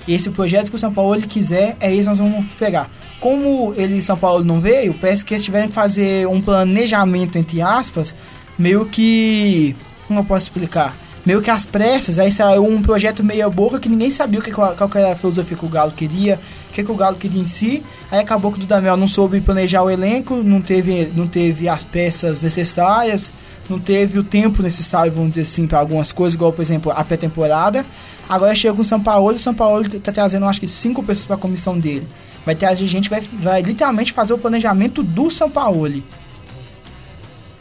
esse 0.08 0.30
projeto 0.30 0.70
que 0.70 0.76
o 0.76 0.78
São 0.78 0.92
Paulo 0.92 1.20
quiser, 1.22 1.76
é 1.80 1.92
esse 1.92 2.02
que 2.02 2.08
nós 2.08 2.18
vamos 2.18 2.46
pegar. 2.58 2.90
Como 3.20 3.74
ele 3.76 4.00
São 4.00 4.16
Paulo 4.16 4.44
não 4.44 4.60
veio, 4.60 4.94
parece 4.94 5.24
que 5.24 5.34
eles 5.34 5.44
tiveram 5.44 5.68
que 5.68 5.74
fazer 5.74 6.26
um 6.26 6.40
planejamento, 6.40 7.36
entre 7.36 7.60
aspas, 7.60 8.14
meio 8.58 8.86
que. 8.86 9.74
Como 10.06 10.20
eu 10.20 10.24
posso 10.24 10.46
explicar? 10.46 10.96
Meio 11.28 11.42
que 11.42 11.50
às 11.50 11.66
pressas, 11.66 12.18
aí 12.18 12.32
saiu 12.32 12.64
um 12.64 12.80
projeto 12.80 13.22
meia 13.22 13.50
boca 13.50 13.78
que 13.78 13.86
ninguém 13.86 14.10
sabia 14.10 14.40
o 14.40 14.42
que, 14.42 14.50
qual, 14.50 14.74
qual 14.74 14.90
era 14.94 15.12
a 15.12 15.14
filosofia 15.14 15.58
que 15.58 15.64
o 15.66 15.68
Galo 15.68 15.92
queria, 15.92 16.40
o 16.70 16.72
que, 16.72 16.82
que 16.82 16.90
o 16.90 16.94
Galo 16.94 17.16
queria 17.16 17.42
em 17.42 17.44
si. 17.44 17.82
Aí 18.10 18.18
acabou 18.18 18.50
que 18.50 18.56
o 18.56 18.60
Dudamel 18.60 18.96
não 18.96 19.06
soube 19.06 19.38
planejar 19.42 19.82
o 19.82 19.90
elenco, 19.90 20.36
não 20.36 20.62
teve, 20.62 21.12
não 21.14 21.26
teve 21.26 21.68
as 21.68 21.84
peças 21.84 22.42
necessárias, 22.42 23.30
não 23.68 23.78
teve 23.78 24.18
o 24.18 24.22
tempo 24.22 24.62
necessário, 24.62 25.12
vamos 25.12 25.32
dizer 25.32 25.42
assim, 25.42 25.66
para 25.66 25.78
algumas 25.80 26.14
coisas, 26.14 26.34
igual, 26.34 26.50
por 26.50 26.62
exemplo, 26.62 26.90
a 26.96 27.04
pré-temporada. 27.04 27.84
Agora 28.26 28.54
chega 28.54 28.80
o 28.80 28.82
São 28.82 28.98
Paulo 28.98 29.32
e 29.32 29.36
o 29.36 29.38
São 29.38 29.52
Paulo 29.52 29.82
está 29.86 30.10
trazendo, 30.10 30.46
acho 30.46 30.60
que, 30.60 30.66
cinco 30.66 31.02
pessoas 31.02 31.26
para 31.26 31.36
a 31.36 31.38
comissão 31.38 31.78
dele. 31.78 32.08
Vai 32.46 32.54
trazer 32.54 32.86
gente 32.86 33.10
que 33.10 33.14
vai, 33.14 33.22
vai 33.34 33.60
literalmente 33.60 34.14
fazer 34.14 34.32
o 34.32 34.38
planejamento 34.38 35.02
do 35.02 35.30
São 35.30 35.50
Paulo. 35.50 36.02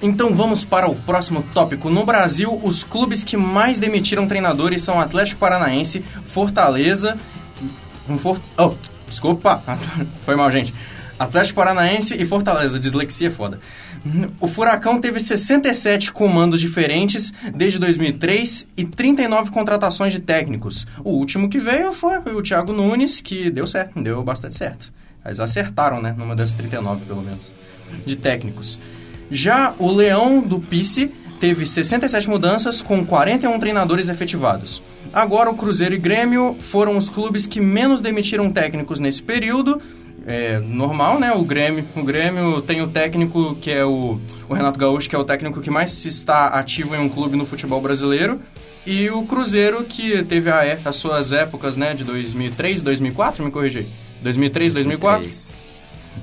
Então 0.01 0.33
vamos 0.33 0.63
para 0.63 0.89
o 0.89 0.95
próximo 0.95 1.43
tópico. 1.53 1.89
No 1.89 2.05
Brasil, 2.05 2.59
os 2.63 2.83
clubes 2.83 3.23
que 3.23 3.35
mais 3.35 3.79
demitiram 3.79 4.27
treinadores 4.27 4.81
são 4.81 4.99
Atlético 4.99 5.39
Paranaense, 5.39 6.03
Fortaleza. 6.25 7.17
Um 8.07 8.17
for... 8.17 8.39
Oh, 8.57 8.73
desculpa, 9.07 9.63
foi 10.23 10.35
mal, 10.35 10.51
gente. 10.51 10.73
Atlético 11.17 11.55
Paranaense 11.55 12.15
e 12.15 12.25
Fortaleza, 12.25 12.79
dislexia 12.79 13.29
é 13.29 13.31
foda. 13.31 13.59
O 14.39 14.47
Furacão 14.47 15.01
teve 15.01 15.19
67 15.19 16.11
comandos 16.11 16.61
diferentes 16.61 17.33
desde 17.55 17.79
2003 17.79 18.67
e 18.77 18.85
39 18.85 19.49
contratações 19.49 20.13
de 20.13 20.19
técnicos. 20.19 20.85
O 21.03 21.11
último 21.11 21.49
que 21.49 21.57
veio 21.57 21.91
foi 21.91 22.19
o 22.33 22.41
Thiago 22.41 22.71
Nunes, 22.71 23.19
que 23.19 23.49
deu 23.49 23.65
certo, 23.65 23.99
deu 24.01 24.23
bastante 24.23 24.55
certo. 24.55 24.93
Eles 25.25 25.39
acertaram, 25.39 26.01
né, 26.01 26.15
numa 26.17 26.35
dessas 26.35 26.55
39 26.55 27.05
pelo 27.05 27.21
menos, 27.21 27.51
de 28.05 28.15
técnicos. 28.15 28.79
Já 29.29 29.73
o 29.77 29.91
Leão 29.91 30.41
do 30.41 30.59
Pice 30.59 31.11
teve 31.39 31.65
67 31.65 32.29
mudanças 32.29 32.81
com 32.81 33.05
41 33.05 33.59
treinadores 33.59 34.09
efetivados. 34.09 34.81
Agora 35.13 35.49
o 35.49 35.55
Cruzeiro 35.55 35.95
e 35.95 35.97
Grêmio 35.97 36.55
foram 36.59 36.97
os 36.97 37.09
clubes 37.09 37.47
que 37.47 37.59
menos 37.59 38.01
demitiram 38.01 38.51
técnicos 38.51 38.99
nesse 38.99 39.21
período. 39.21 39.81
É 40.25 40.59
normal, 40.59 41.19
né? 41.19 41.31
O 41.31 41.43
Grêmio, 41.43 41.87
o 41.95 42.03
Grêmio 42.03 42.61
tem 42.61 42.81
o 42.81 42.87
técnico 42.87 43.55
que 43.55 43.71
é 43.71 43.85
o, 43.85 44.19
o 44.49 44.53
Renato 44.53 44.77
Gaúcho, 44.77 45.09
que 45.09 45.15
é 45.15 45.19
o 45.19 45.23
técnico 45.23 45.61
que 45.61 45.69
mais 45.69 46.05
está 46.05 46.47
ativo 46.47 46.95
em 46.95 46.99
um 46.99 47.07
clube 47.07 47.37
no 47.37 47.45
futebol 47.45 47.81
brasileiro. 47.81 48.39
E 48.85 49.09
o 49.09 49.23
Cruzeiro, 49.23 49.83
que 49.83 50.23
teve 50.23 50.49
a, 50.49 50.79
as 50.83 50.95
suas 50.95 51.31
épocas, 51.31 51.75
né, 51.77 51.93
de 51.93 52.03
2003, 52.03 52.81
2004, 52.81 53.43
me 53.43 53.51
corrigi. 53.51 53.85
2003, 54.21 54.73
2004. 54.73 55.23
2003. 55.23 55.66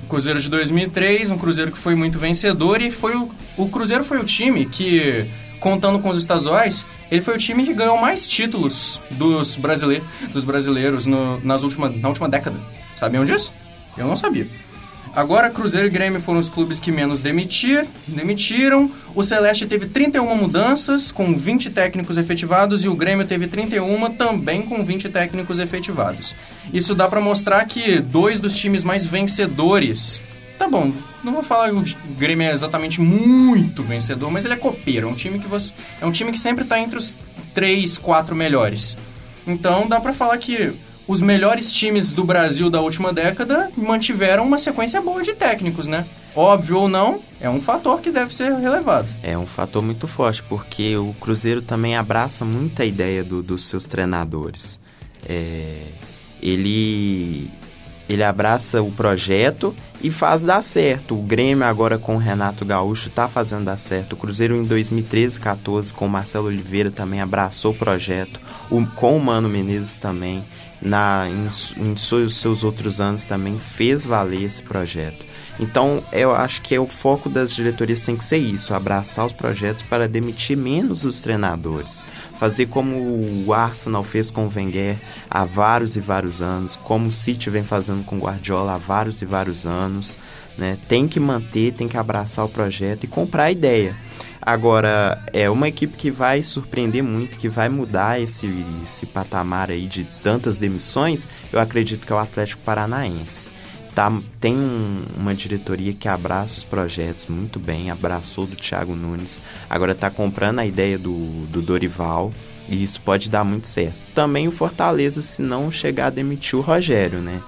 Cruzeiro 0.07 0.39
de 0.39 0.49
2003, 0.49 1.31
um 1.31 1.37
Cruzeiro 1.37 1.71
que 1.71 1.77
foi 1.77 1.95
muito 1.95 2.19
vencedor 2.19 2.81
e 2.81 2.91
foi 2.91 3.15
o, 3.15 3.31
o 3.57 3.67
Cruzeiro 3.67 4.03
foi 4.03 4.19
o 4.19 4.23
time 4.23 4.65
que, 4.65 5.25
contando 5.59 5.99
com 5.99 6.09
os 6.09 6.17
estaduais, 6.17 6.85
ele 7.09 7.21
foi 7.21 7.35
o 7.35 7.37
time 7.37 7.63
que 7.65 7.73
ganhou 7.73 7.97
mais 7.97 8.27
títulos 8.27 9.01
dos, 9.11 9.55
brasileiros, 9.55 10.07
dos 10.31 10.45
brasileiros 10.45 11.05
no, 11.05 11.39
nas 11.41 11.63
última, 11.63 11.89
na 11.89 12.09
última 12.09 12.29
década. 12.29 12.59
Sabiam 12.95 13.25
disso? 13.25 13.53
Eu 13.97 14.07
não 14.07 14.17
sabia. 14.17 14.47
Agora, 15.15 15.49
Cruzeiro 15.49 15.87
e 15.87 15.89
Grêmio 15.89 16.19
foram 16.19 16.41
os 16.41 16.49
clubes 16.49 16.77
que 16.77 16.91
menos 16.91 17.21
demitir, 17.21 17.87
demitiram. 18.05 18.91
O 19.15 19.23
Celeste 19.23 19.65
teve 19.65 19.85
31 19.85 20.35
mudanças, 20.35 21.09
com 21.09 21.37
20 21.37 21.69
técnicos 21.69 22.17
efetivados, 22.17 22.83
e 22.83 22.89
o 22.89 22.95
Grêmio 22.95 23.25
teve 23.25 23.47
31, 23.47 24.11
também 24.11 24.63
com 24.63 24.83
20 24.83 25.07
técnicos 25.07 25.57
efetivados. 25.57 26.35
Isso 26.73 26.93
dá 26.93 27.07
para 27.07 27.21
mostrar 27.21 27.63
que 27.63 28.01
dois 28.01 28.41
dos 28.41 28.57
times 28.57 28.83
mais 28.83 29.05
vencedores. 29.05 30.21
Tá 30.57 30.67
bom, 30.67 30.91
não 31.23 31.31
vou 31.31 31.43
falar 31.43 31.69
que 31.69 31.95
o 31.95 32.13
Grêmio 32.17 32.47
é 32.47 32.51
exatamente 32.51 32.99
muito 32.99 33.83
vencedor, 33.83 34.29
mas 34.29 34.43
ele 34.43 34.55
é 34.55 34.57
copeiro. 34.57 35.07
É 35.07 35.11
um 35.11 35.15
time 35.15 35.39
que, 35.39 35.47
você, 35.47 35.73
é 36.01 36.05
um 36.05 36.11
time 36.11 36.33
que 36.33 36.39
sempre 36.39 36.65
está 36.65 36.77
entre 36.77 36.97
os 36.97 37.15
3, 37.53 37.97
4 37.97 38.35
melhores. 38.35 38.97
Então 39.47 39.87
dá 39.87 39.99
para 40.01 40.11
falar 40.11 40.37
que 40.37 40.73
os 41.07 41.21
melhores 41.21 41.71
times 41.71 42.13
do 42.13 42.23
Brasil 42.23 42.69
da 42.69 42.81
última 42.81 43.13
década 43.13 43.69
mantiveram 43.77 44.43
uma 44.43 44.57
sequência 44.57 45.01
boa 45.01 45.21
de 45.21 45.33
técnicos, 45.33 45.87
né? 45.87 46.05
Óbvio 46.35 46.79
ou 46.79 46.89
não, 46.89 47.21
é 47.39 47.49
um 47.49 47.61
fator 47.61 48.01
que 48.01 48.11
deve 48.11 48.33
ser 48.33 48.51
relevado. 48.53 49.07
É 49.23 49.37
um 49.37 49.45
fator 49.45 49.81
muito 49.81 50.07
forte, 50.07 50.43
porque 50.43 50.97
o 50.97 51.13
Cruzeiro 51.19 51.61
também 51.61 51.95
abraça 51.95 52.43
muita 52.43 52.83
ideia 52.83 53.23
do, 53.23 53.41
dos 53.41 53.65
seus 53.67 53.85
treinadores. 53.85 54.79
É, 55.27 55.83
ele, 56.41 57.49
ele 58.09 58.23
abraça 58.23 58.81
o 58.81 58.91
projeto 58.91 59.75
e 60.01 60.11
faz 60.11 60.41
dar 60.41 60.61
certo. 60.61 61.17
O 61.17 61.21
Grêmio 61.21 61.65
agora 61.65 61.97
com 61.97 62.15
o 62.15 62.19
Renato 62.19 62.65
Gaúcho 62.65 63.07
está 63.07 63.27
fazendo 63.27 63.65
dar 63.65 63.77
certo. 63.77 64.13
O 64.13 64.17
Cruzeiro 64.17 64.55
em 64.55 64.63
2013, 64.63 65.39
14 65.39 65.93
com 65.93 66.05
o 66.05 66.09
Marcelo 66.09 66.47
Oliveira 66.47 66.91
também 66.91 67.21
abraçou 67.21 67.71
o 67.71 67.75
projeto. 67.75 68.39
O, 68.69 68.85
com 68.87 69.15
o 69.15 69.21
Mano 69.21 69.47
Menezes 69.47 69.97
também 69.97 70.43
na, 70.81 71.27
em, 71.29 71.47
em 71.81 71.97
seus, 71.97 72.63
outros 72.63 72.99
anos 72.99 73.23
também 73.23 73.57
fez 73.57 74.05
valer 74.05 74.43
esse 74.43 74.61
projeto. 74.61 75.25
Então, 75.59 76.03
eu 76.11 76.35
acho 76.35 76.61
que 76.61 76.75
é 76.75 76.79
o 76.79 76.85
foco 76.85 77.29
das 77.29 77.55
diretorias 77.55 78.01
tem 78.01 78.17
que 78.17 78.25
ser 78.25 78.37
isso, 78.37 78.73
abraçar 78.73 79.25
os 79.25 79.31
projetos 79.31 79.83
para 79.83 80.07
demitir 80.07 80.57
menos 80.57 81.05
os 81.05 81.21
treinadores. 81.21 82.05
Fazer 82.37 82.65
como 82.65 82.97
o 83.45 83.53
Arsenal 83.53 84.03
fez 84.03 84.29
com 84.29 84.45
o 84.45 84.51
Wenger 84.53 84.97
há 85.29 85.45
vários 85.45 85.95
e 85.95 86.01
vários 86.01 86.41
anos, 86.41 86.75
como 86.75 87.07
o 87.07 87.11
City 87.11 87.49
vem 87.49 87.63
fazendo 87.63 88.03
com 88.03 88.17
o 88.17 88.21
Guardiola 88.21 88.73
há 88.73 88.77
vários 88.77 89.21
e 89.21 89.25
vários 89.25 89.65
anos. 89.65 90.19
Né? 90.57 90.77
Tem 90.89 91.07
que 91.07 91.19
manter, 91.19 91.73
tem 91.73 91.87
que 91.87 91.97
abraçar 91.97 92.45
o 92.45 92.49
projeto 92.49 93.05
e 93.05 93.07
comprar 93.07 93.43
a 93.43 93.51
ideia. 93.51 93.95
Agora, 94.45 95.19
é 95.33 95.49
uma 95.49 95.67
equipe 95.67 95.97
que 95.97 96.11
vai 96.11 96.43
surpreender 96.43 97.01
muito, 97.01 97.39
que 97.39 97.49
vai 97.49 97.67
mudar 97.67 98.21
esse, 98.21 98.47
esse 98.83 99.07
patamar 99.07 99.71
aí 99.71 99.87
de 99.87 100.03
tantas 100.21 100.55
demissões, 100.55 101.27
eu 101.51 101.59
acredito 101.59 102.05
que 102.05 102.13
é 102.13 102.15
o 102.15 102.19
Atlético 102.19 102.61
Paranaense. 102.61 103.49
Tá, 103.95 104.11
tem 104.39 104.53
um, 104.53 105.03
uma 105.17 105.33
diretoria 105.33 105.93
que 105.93 106.07
abraça 106.07 106.59
os 106.59 106.63
projetos 106.63 107.25
muito 107.25 107.59
bem, 107.59 107.89
abraçou 107.89 108.45
do 108.45 108.55
Thiago 108.55 108.95
Nunes, 108.95 109.41
agora 109.67 109.93
está 109.93 110.11
comprando 110.11 110.59
a 110.59 110.65
ideia 110.65 110.99
do, 110.99 111.47
do 111.47 111.61
Dorival, 111.61 112.31
e 112.69 112.83
isso 112.83 113.01
pode 113.01 113.31
dar 113.31 113.43
muito 113.43 113.67
certo. 113.67 113.95
Também 114.13 114.47
o 114.47 114.51
Fortaleza, 114.51 115.23
se 115.23 115.41
não 115.41 115.71
chegar 115.71 116.07
a 116.07 116.11
demitir 116.11 116.59
o 116.59 116.61
Rogério, 116.61 117.19
né? 117.19 117.41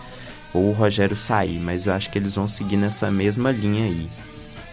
Ou 0.52 0.70
o 0.70 0.74
Rogério 0.74 1.16
sair, 1.16 1.60
mas 1.60 1.86
eu 1.86 1.94
acho 1.94 2.10
que 2.10 2.18
eles 2.18 2.34
vão 2.34 2.48
seguir 2.48 2.78
nessa 2.78 3.12
mesma 3.12 3.52
linha 3.52 3.86
aí. 3.86 4.08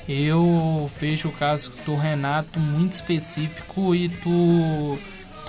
Eu 0.09 0.91
vejo 1.01 1.29
o 1.29 1.33
caso 1.33 1.73
do 1.87 1.97
Renato 1.97 2.61
muito 2.61 2.93
específico 2.93 3.95
e 3.95 4.09
do, 4.09 4.99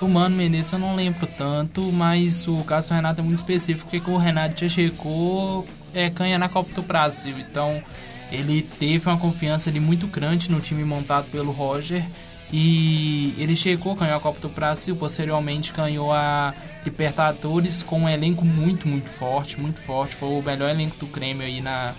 do 0.00 0.08
Mano 0.08 0.36
Menezes 0.36 0.72
eu 0.72 0.78
não 0.78 0.96
lembro 0.96 1.26
tanto, 1.26 1.82
mas 1.92 2.48
o 2.48 2.64
caso 2.64 2.88
do 2.88 2.94
Renato 2.94 3.20
é 3.20 3.24
muito 3.24 3.38
específico 3.38 3.90
porque 3.90 4.10
o 4.10 4.16
Renato 4.16 4.60
já 4.60 4.68
chegou 4.68 5.66
é, 5.92 6.08
canha 6.08 6.38
na 6.38 6.48
Copa 6.48 6.72
do 6.74 6.82
Brasil. 6.82 7.38
Então 7.38 7.82
ele 8.32 8.62
teve 8.62 9.08
uma 9.08 9.18
confiança 9.18 9.68
ali 9.68 9.78
muito 9.78 10.06
grande 10.06 10.50
no 10.50 10.60
time 10.60 10.84
montado 10.84 11.26
pelo 11.30 11.52
Roger. 11.52 12.02
E 12.52 13.34
ele 13.38 13.56
chegou, 13.56 13.94
ganhou 13.94 14.16
a 14.16 14.20
Copa 14.20 14.40
do 14.40 14.48
Brasil, 14.48 14.94
posteriormente 14.96 15.72
ganhou 15.72 16.12
a 16.12 16.54
Libertadores 16.84 17.82
com 17.82 18.02
um 18.02 18.08
elenco 18.08 18.44
muito, 18.44 18.86
muito 18.86 19.10
forte, 19.10 19.60
muito 19.60 19.80
forte. 19.80 20.14
Foi 20.14 20.28
o 20.28 20.40
melhor 20.40 20.70
elenco 20.70 20.96
do 21.00 21.06
Grêmio 21.06 21.44
aí 21.44 21.60
na, 21.60 21.92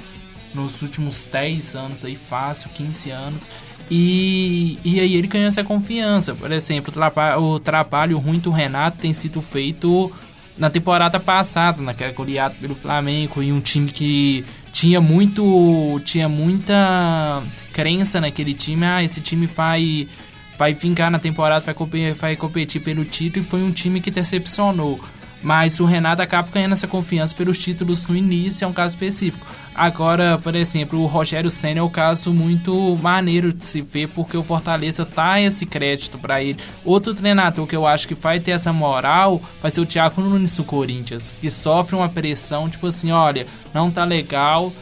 nos 0.58 0.82
últimos 0.82 1.24
10 1.24 1.76
anos 1.76 2.04
aí, 2.04 2.16
fácil, 2.16 2.70
15 2.72 3.12
anos. 3.12 3.48
E, 3.90 4.78
e 4.84 5.00
aí 5.00 5.16
ele 5.16 5.28
ganhou 5.28 5.48
essa 5.48 5.64
confiança. 5.64 6.36
Por 6.36 6.52
exemplo, 6.52 6.94
o, 7.40 7.60
trabalho 7.60 8.18
ruim 8.18 8.40
do 8.40 8.52
Renato 8.52 8.98
tem 8.98 9.14
sido 9.14 9.42
feito 9.42 10.12
na 10.58 10.70
temporada 10.70 11.20
passada, 11.20 11.82
naquela 11.82 12.12
goleada 12.12 12.56
pelo 12.60 12.76
Flamengo, 12.76 13.42
e 13.42 13.52
um 13.52 13.62
time 13.62 13.92
que 13.92 14.44
tinha 14.74 15.00
muito. 15.00 16.02
tinha 16.04 16.28
muita 16.28 17.42
crença 17.72 18.20
naquele 18.20 18.54
time. 18.54 18.86
Ah, 18.86 19.04
esse 19.04 19.22
time 19.22 19.48
vai. 19.48 20.08
Vai 20.58 20.74
vingar 20.74 21.12
na 21.12 21.20
temporada, 21.20 21.64
vai 21.64 22.14
vai 22.16 22.36
competir 22.36 22.82
pelo 22.82 23.06
título 23.06 23.46
e 23.46 23.48
foi 23.48 23.62
um 23.62 23.72
time 23.72 24.02
que 24.02 24.10
decepcionou. 24.10 25.00
Mas 25.42 25.80
o 25.80 25.86
Renato 25.86 26.22
acaba 26.22 26.50
ganhando 26.52 26.74
essa 26.74 26.88
confiança 26.88 27.36
pelos 27.36 27.60
títulos 27.60 28.08
no 28.08 28.16
início, 28.16 28.66
é 28.66 28.68
um 28.68 28.74
caso 28.74 28.96
específico. 28.96 29.46
Agora, 29.74 30.40
por 30.44 30.56
exemplo, 30.56 31.00
o 31.00 31.06
Rogério 31.06 31.52
Senna 31.52 31.80
é 31.80 31.84
um 31.84 31.90
caso 31.90 32.34
muito 32.34 32.98
maneiro 33.00 33.54
de 33.54 33.64
se 33.64 33.80
ver, 33.80 34.08
porque 34.08 34.36
o 34.36 34.42
Fortaleza 34.42 35.06
tá 35.06 35.40
esse 35.40 35.68
crédito 35.68 36.18
para 36.18 36.42
ele. 36.42 36.58
Outro 36.84 37.14
treinador 37.14 37.68
que 37.68 37.76
eu 37.76 37.86
acho 37.86 38.08
que 38.08 38.16
vai 38.16 38.40
ter 38.40 38.52
essa 38.52 38.74
moral 38.74 39.40
vai 39.62 39.70
ser 39.70 39.82
o 39.82 39.86
Thiago 39.86 40.20
Nunes 40.20 40.58
do 40.58 40.64
Corinthians, 40.64 41.34
que 41.40 41.52
sofre 41.52 41.96
uma 41.96 42.10
pressão, 42.10 42.68
tipo 42.68 42.88
assim, 42.88 43.12
olha, 43.12 43.46
não 43.72 43.92
tá 43.92 44.04
legal, 44.04 44.74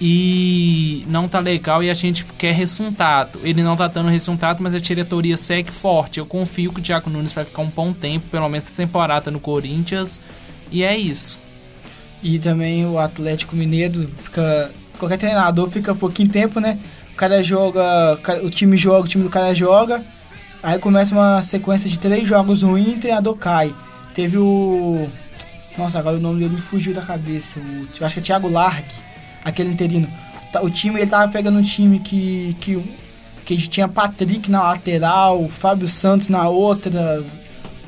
e 0.00 1.04
não 1.08 1.28
tá 1.28 1.38
legal 1.38 1.82
e 1.82 1.90
a 1.90 1.94
gente 1.94 2.24
quer 2.38 2.52
resultado. 2.52 3.38
Ele 3.42 3.62
não 3.62 3.76
tá 3.76 3.86
dando 3.86 4.08
resultado, 4.08 4.62
mas 4.62 4.74
a 4.74 4.78
diretoria 4.78 5.36
segue 5.36 5.70
forte. 5.70 6.18
Eu 6.18 6.26
confio 6.26 6.72
que 6.72 6.80
o 6.80 6.82
Thiago 6.82 7.10
Nunes 7.10 7.32
vai 7.32 7.44
ficar 7.44 7.62
um 7.62 7.70
bom 7.70 7.92
tempo, 7.92 8.26
pelo 8.30 8.48
menos 8.48 8.66
essa 8.66 8.76
temporada 8.76 9.30
no 9.30 9.40
Corinthians. 9.40 10.20
E 10.70 10.82
é 10.82 10.96
isso. 10.96 11.38
E 12.22 12.38
também 12.38 12.86
o 12.86 12.98
Atlético 12.98 13.54
Mineiro 13.54 14.08
fica. 14.22 14.70
Qualquer 14.98 15.18
treinador 15.18 15.68
fica 15.68 15.94
pouquinho 15.94 16.28
tempo, 16.28 16.60
né? 16.60 16.78
o 17.14 17.16
cara 17.16 17.42
joga, 17.42 18.18
o 18.42 18.50
time 18.50 18.76
joga, 18.76 19.04
o 19.04 19.08
time 19.08 19.22
do 19.22 19.30
cara 19.30 19.54
joga, 19.54 20.04
aí 20.60 20.80
começa 20.80 21.14
uma 21.14 21.40
sequência 21.42 21.88
de 21.88 21.96
três 21.96 22.26
jogos 22.26 22.62
ruins 22.62 22.88
e 22.88 22.96
o 22.96 22.98
treinador 22.98 23.36
cai. 23.36 23.72
Teve 24.12 24.36
o. 24.36 25.08
Nossa, 25.78 25.98
agora 25.98 26.16
o 26.16 26.20
nome 26.20 26.40
dele 26.40 26.56
me 26.56 26.60
fugiu 26.60 26.92
da 26.92 27.02
cabeça. 27.02 27.60
Eu 28.00 28.04
acho 28.04 28.14
que 28.14 28.20
é 28.20 28.22
Thiago 28.22 28.48
Largue, 28.48 28.94
aquele 29.44 29.70
interino. 29.70 30.08
Tá, 30.52 30.62
o 30.62 30.70
time, 30.70 31.00
ele 31.00 31.10
tava 31.10 31.30
pegando 31.30 31.58
um 31.58 31.62
time 31.62 31.98
que, 31.98 32.56
que, 32.60 32.82
que 33.44 33.56
tinha 33.68 33.86
Patrick 33.88 34.50
na 34.50 34.62
lateral, 34.62 35.48
Fábio 35.48 35.88
Santos 35.88 36.28
na 36.28 36.48
outra, 36.48 37.22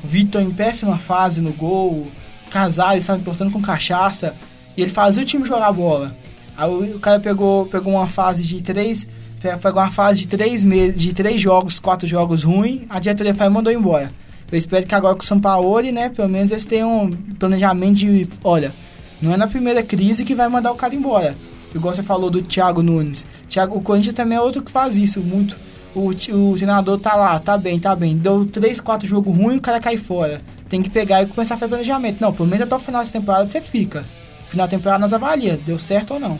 Vitor 0.03 0.41
em 0.41 0.51
péssima 0.51 0.97
fase 0.97 1.41
no 1.41 1.51
gol, 1.51 2.07
Casares 2.49 3.03
estava 3.03 3.19
importando 3.19 3.51
com 3.51 3.61
cachaça, 3.61 4.35
e 4.75 4.81
ele 4.81 4.91
fazia 4.91 5.23
o 5.23 5.25
time 5.25 5.45
jogar 5.45 5.71
bola. 5.71 6.15
Aí 6.55 6.93
o 6.93 6.99
cara 6.99 7.19
pegou, 7.19 7.65
pegou 7.65 7.93
uma 7.93 8.07
fase 8.07 8.43
de 8.43 8.61
três. 8.61 9.05
Pegou 9.39 9.81
uma 9.81 9.91
fase 9.91 10.21
de 10.21 10.27
três 10.27 10.63
meses, 10.63 10.99
de 10.99 11.13
três 11.13 11.39
jogos, 11.39 11.79
quatro 11.79 12.07
jogos 12.07 12.43
ruins, 12.43 12.81
a 12.89 12.99
diretoria 12.99 13.35
foi 13.35 13.47
mandou 13.49 13.71
embora. 13.71 14.11
Eu 14.51 14.57
espero 14.57 14.85
que 14.85 14.95
agora 14.95 15.13
com 15.13 15.21
o 15.21 15.25
São 15.25 15.39
Paulo, 15.39 15.79
né, 15.91 16.09
pelo 16.09 16.27
menos 16.27 16.51
eles 16.51 16.65
tenham 16.65 17.03
um 17.03 17.11
planejamento 17.11 17.97
de, 17.97 18.27
olha, 18.43 18.73
não 19.21 19.33
é 19.33 19.37
na 19.37 19.47
primeira 19.47 19.83
crise 19.83 20.25
que 20.25 20.35
vai 20.35 20.47
mandar 20.47 20.71
o 20.71 20.75
cara 20.75 20.95
embora. 20.95 21.35
Igual 21.73 21.93
você 21.93 22.03
falou 22.03 22.29
do 22.29 22.41
Thiago 22.41 22.81
Nunes. 22.81 23.25
Thiago, 23.49 23.77
o 23.77 23.81
Corinthians 23.81 24.15
também 24.15 24.37
é 24.37 24.41
outro 24.41 24.61
que 24.61 24.71
faz 24.71 24.97
isso 24.97 25.19
muito. 25.21 25.57
O, 25.93 26.09
o 26.09 26.55
treinador 26.55 26.97
tá 26.99 27.15
lá, 27.15 27.39
tá 27.39 27.57
bem, 27.57 27.79
tá 27.79 27.95
bem. 27.95 28.17
Deu 28.17 28.45
três, 28.45 28.79
quatro 28.79 29.07
jogos 29.07 29.35
ruins, 29.35 29.57
o 29.57 29.61
cara 29.61 29.79
cai 29.79 29.97
fora. 29.97 30.41
Tem 30.69 30.81
que 30.81 30.89
pegar 30.89 31.23
e 31.23 31.25
começar 31.25 31.55
a 31.55 31.57
fazer 31.57 31.69
planejamento. 31.69 32.21
Não, 32.21 32.33
pelo 32.33 32.47
menos 32.47 32.63
até 32.63 32.75
o 32.75 32.79
final 32.79 33.01
dessa 33.01 33.13
temporada 33.13 33.49
você 33.49 33.61
fica 33.61 34.05
final 34.47 34.67
da 34.67 34.71
temporada 34.71 34.99
nós 34.99 35.13
avalia, 35.13 35.59
deu 35.65 35.77
certo 35.77 36.15
ou 36.15 36.19
não. 36.19 36.39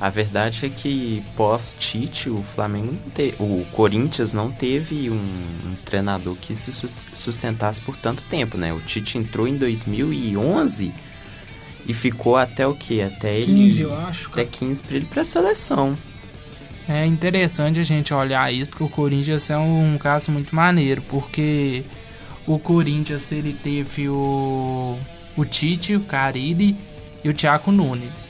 A 0.00 0.08
verdade 0.08 0.64
é 0.64 0.68
que 0.70 1.22
pós-Tite, 1.36 2.30
o 2.30 2.42
Flamengo, 2.42 2.96
te... 3.14 3.34
o 3.38 3.66
Corinthians 3.72 4.32
não 4.32 4.50
teve 4.50 5.10
um, 5.10 5.14
um, 5.14 5.74
treinador 5.84 6.36
que 6.36 6.56
se 6.56 6.72
sustentasse 7.14 7.82
por 7.82 7.96
tanto 7.98 8.24
tempo, 8.24 8.56
né? 8.56 8.72
O 8.72 8.80
Tite 8.80 9.18
entrou 9.18 9.46
em 9.46 9.58
2011 9.58 10.90
e 11.86 11.94
ficou 11.94 12.36
até 12.36 12.66
o 12.66 12.74
que? 12.74 13.02
Até 13.02 13.40
15, 13.40 13.50
ele, 13.50 13.80
eu 13.82 13.94
acho. 13.94 14.30
Até 14.30 14.44
15 14.44 14.82
para 14.82 14.96
ele 14.96 15.06
para 15.06 15.24
seleção. 15.24 15.96
É 16.88 17.06
interessante 17.06 17.78
a 17.78 17.84
gente 17.84 18.12
olhar 18.12 18.52
isso, 18.52 18.70
porque 18.70 18.84
o 18.84 18.88
Corinthians 18.88 19.48
é 19.48 19.56
um, 19.56 19.94
um 19.94 19.98
caso 19.98 20.32
muito 20.32 20.54
maneiro, 20.54 21.02
porque 21.02 21.84
o 22.46 22.58
Corinthians 22.58 23.30
ele 23.30 23.52
teve 23.52 24.08
o, 24.08 24.98
o 25.36 25.44
Tite, 25.44 25.94
o 25.94 26.00
Carille 26.00 26.76
e 27.22 27.28
o 27.28 27.32
Thiago 27.32 27.70
Nunes. 27.70 28.28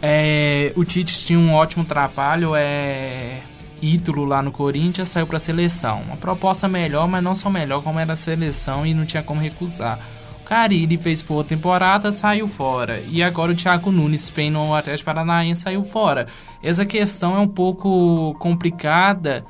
É, 0.00 0.72
o 0.76 0.84
Tite 0.84 1.24
tinha 1.24 1.38
um 1.38 1.52
ótimo 1.52 1.84
trabalho, 1.84 2.54
é 2.54 3.40
ídolo 3.80 4.24
lá 4.24 4.42
no 4.42 4.52
Corinthians, 4.52 5.08
saiu 5.08 5.26
para 5.26 5.38
a 5.38 5.40
seleção. 5.40 6.02
Uma 6.02 6.16
proposta 6.16 6.68
melhor, 6.68 7.08
mas 7.08 7.22
não 7.22 7.34
só 7.34 7.50
melhor, 7.50 7.82
como 7.82 7.98
era 7.98 8.12
a 8.12 8.16
seleção 8.16 8.86
e 8.86 8.94
não 8.94 9.04
tinha 9.04 9.22
como 9.22 9.40
recusar. 9.40 9.98
O 10.46 10.48
Carille 10.48 10.96
fez 10.96 11.22
boa 11.22 11.42
temporada, 11.42 12.12
saiu 12.12 12.46
fora. 12.46 13.02
E 13.10 13.20
agora 13.20 13.50
o 13.50 13.54
Thiago 13.56 13.90
Nunes, 13.90 14.30
bem 14.30 14.48
no 14.48 14.76
Atlético 14.76 15.06
Paranaense, 15.06 15.62
saiu 15.62 15.82
fora. 15.82 16.28
Essa 16.62 16.86
questão 16.86 17.34
é 17.36 17.40
um 17.40 17.48
pouco 17.48 18.32
complicada. 18.38 19.44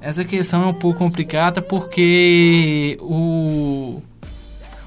Essa 0.00 0.24
questão 0.24 0.64
é 0.64 0.66
um 0.66 0.74
pouco 0.74 0.98
complicada 0.98 1.62
porque 1.62 2.98
o 3.00 4.02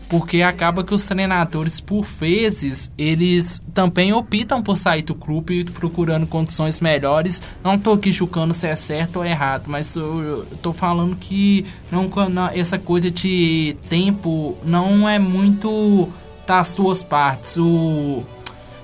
porque 0.10 0.42
acaba 0.42 0.84
que 0.84 0.94
os 0.94 1.06
treinadores, 1.06 1.80
por 1.80 2.04
vezes, 2.04 2.92
eles 2.98 3.62
também 3.74 4.14
optam 4.14 4.62
por 4.62 4.78
sair 4.78 5.02
do 5.02 5.14
clube 5.14 5.66
procurando 5.66 6.26
condições 6.26 6.80
melhores. 6.80 7.42
Não 7.64 7.78
tô 7.78 7.94
aqui 7.94 8.12
julgando 8.12 8.54
se 8.54 8.68
é 8.68 8.76
certo 8.76 9.18
ou 9.18 9.26
errado, 9.26 9.66
mas 9.68 9.96
eu 9.96 10.46
tô 10.62 10.72
falando 10.72 11.16
que 11.16 11.66
não, 11.92 12.10
essa 12.54 12.80
coisa 12.80 13.12
de 13.12 13.76
tempo 13.90 14.58
não 14.64 15.08
é 15.08 15.20
muito 15.20 16.08
das 16.46 16.68
suas 16.70 17.04
partes. 17.04 17.58
O 17.58 18.24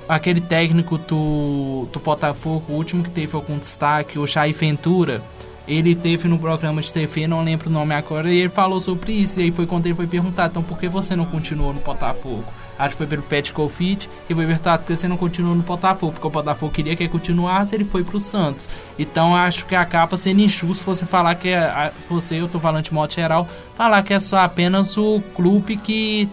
aquele 0.08 0.42
técnico 0.42 0.98
do, 0.98 1.88
do 1.92 2.00
Botafogo, 2.00 2.66
o 2.70 2.74
último 2.74 3.04
que 3.04 3.10
teve 3.10 3.36
algum 3.36 3.58
destaque, 3.58 4.20
o 4.20 4.28
Jair 4.28 4.54
Ventura, 4.54 5.22
ele 5.68 5.96
teve 5.96 6.28
no 6.28 6.38
programa 6.38 6.82
de 6.82 6.92
TV, 6.92 7.26
não 7.28 7.44
lembro 7.44 7.70
o 7.70 7.72
nome 7.72 7.94
agora, 7.94 8.32
e 8.32 8.40
ele 8.40 8.50
falou 8.50 8.80
sobre 8.80 9.14
isso. 9.14 9.40
E 9.40 9.44
aí 9.44 9.52
foi 9.52 9.66
quando 9.66 9.86
ele 9.86 9.96
foi 9.96 10.08
perguntado, 10.08 10.52
então 10.52 10.64
por 10.64 10.78
que 10.78 10.88
você 10.88 11.16
não 11.16 11.26
continuou 11.26 11.74
no 11.74 11.80
Botafogo? 11.80 12.44
Acho 12.78 12.92
que 12.92 12.98
foi 12.98 13.08
pelo 13.08 13.22
Pet 13.22 13.54
Confit 13.54 14.10
e 14.30 14.34
foi 14.34 14.46
perguntado 14.46 14.80
por 14.80 14.88
que 14.88 14.96
você 14.96 15.08
não 15.08 15.16
continuou 15.16 15.56
no 15.56 15.62
Botafogo, 15.62 16.12
porque 16.12 16.28
o 16.28 16.30
Botafogo 16.30 16.72
queria 16.72 16.96
que 16.96 17.04
ele 17.04 17.10
continuasse, 17.10 17.76
ele 17.76 17.86
foi 17.86 18.04
pro 18.04 18.20
Santos. 18.20 18.68
Então 18.98 19.36
acho 19.36 19.66
que 19.66 19.76
acaba 19.76 20.18
sendo 20.18 20.42
injusto 20.42 20.84
você 20.84 21.06
falar 21.06 21.36
que 21.36 21.50
é, 21.50 21.92
você, 22.10 22.42
eu 22.42 22.50
tô 22.50 22.60
falando 22.60 22.84
de 22.84 22.94
modo 22.94 23.14
geral, 23.14 23.48
falar 23.76 24.02
que 24.04 24.14
é 24.14 24.20
só 24.20 24.40
apenas 24.40 24.98
o 24.98 25.22
clube 25.36 25.78
que 25.78 26.28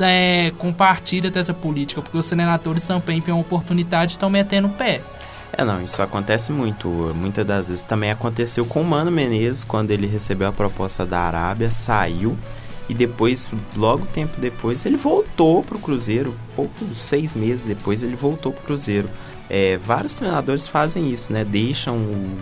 é, 0.00 0.52
compartilha 0.56 1.30
dessa 1.30 1.52
política, 1.52 2.00
porque 2.00 2.16
os 2.16 2.28
treinadores 2.28 2.86
também 2.86 3.20
têm 3.20 3.34
uma 3.34 3.40
oportunidade 3.40 4.12
e 4.12 4.14
estão 4.14 4.30
metendo 4.30 4.68
o 4.68 4.70
pé. 4.70 5.02
É, 5.52 5.64
não, 5.64 5.82
isso 5.82 6.00
acontece 6.00 6.52
muito. 6.52 6.88
Muitas 7.14 7.44
das 7.44 7.68
vezes 7.68 7.82
também 7.82 8.10
aconteceu 8.10 8.64
com 8.64 8.80
o 8.80 8.84
Mano 8.84 9.10
Menezes, 9.10 9.64
quando 9.64 9.90
ele 9.90 10.06
recebeu 10.06 10.48
a 10.48 10.52
proposta 10.52 11.04
da 11.04 11.20
Arábia, 11.20 11.70
saiu 11.70 12.36
e 12.88 12.94
depois, 12.94 13.52
logo 13.76 14.04
tempo 14.06 14.40
depois, 14.40 14.84
ele 14.84 14.96
voltou 14.96 15.62
para 15.62 15.76
o 15.76 15.80
Cruzeiro. 15.80 16.34
Poucos 16.56 16.98
seis 16.98 17.32
meses 17.34 17.64
depois, 17.64 18.02
ele 18.02 18.16
voltou 18.16 18.52
para 18.52 18.62
o 18.62 18.64
Cruzeiro. 18.64 19.08
É, 19.48 19.78
vários 19.78 20.14
treinadores 20.14 20.66
fazem 20.66 21.08
isso, 21.10 21.32
né? 21.32 21.44
Deixam 21.44 21.96
o, 21.96 22.36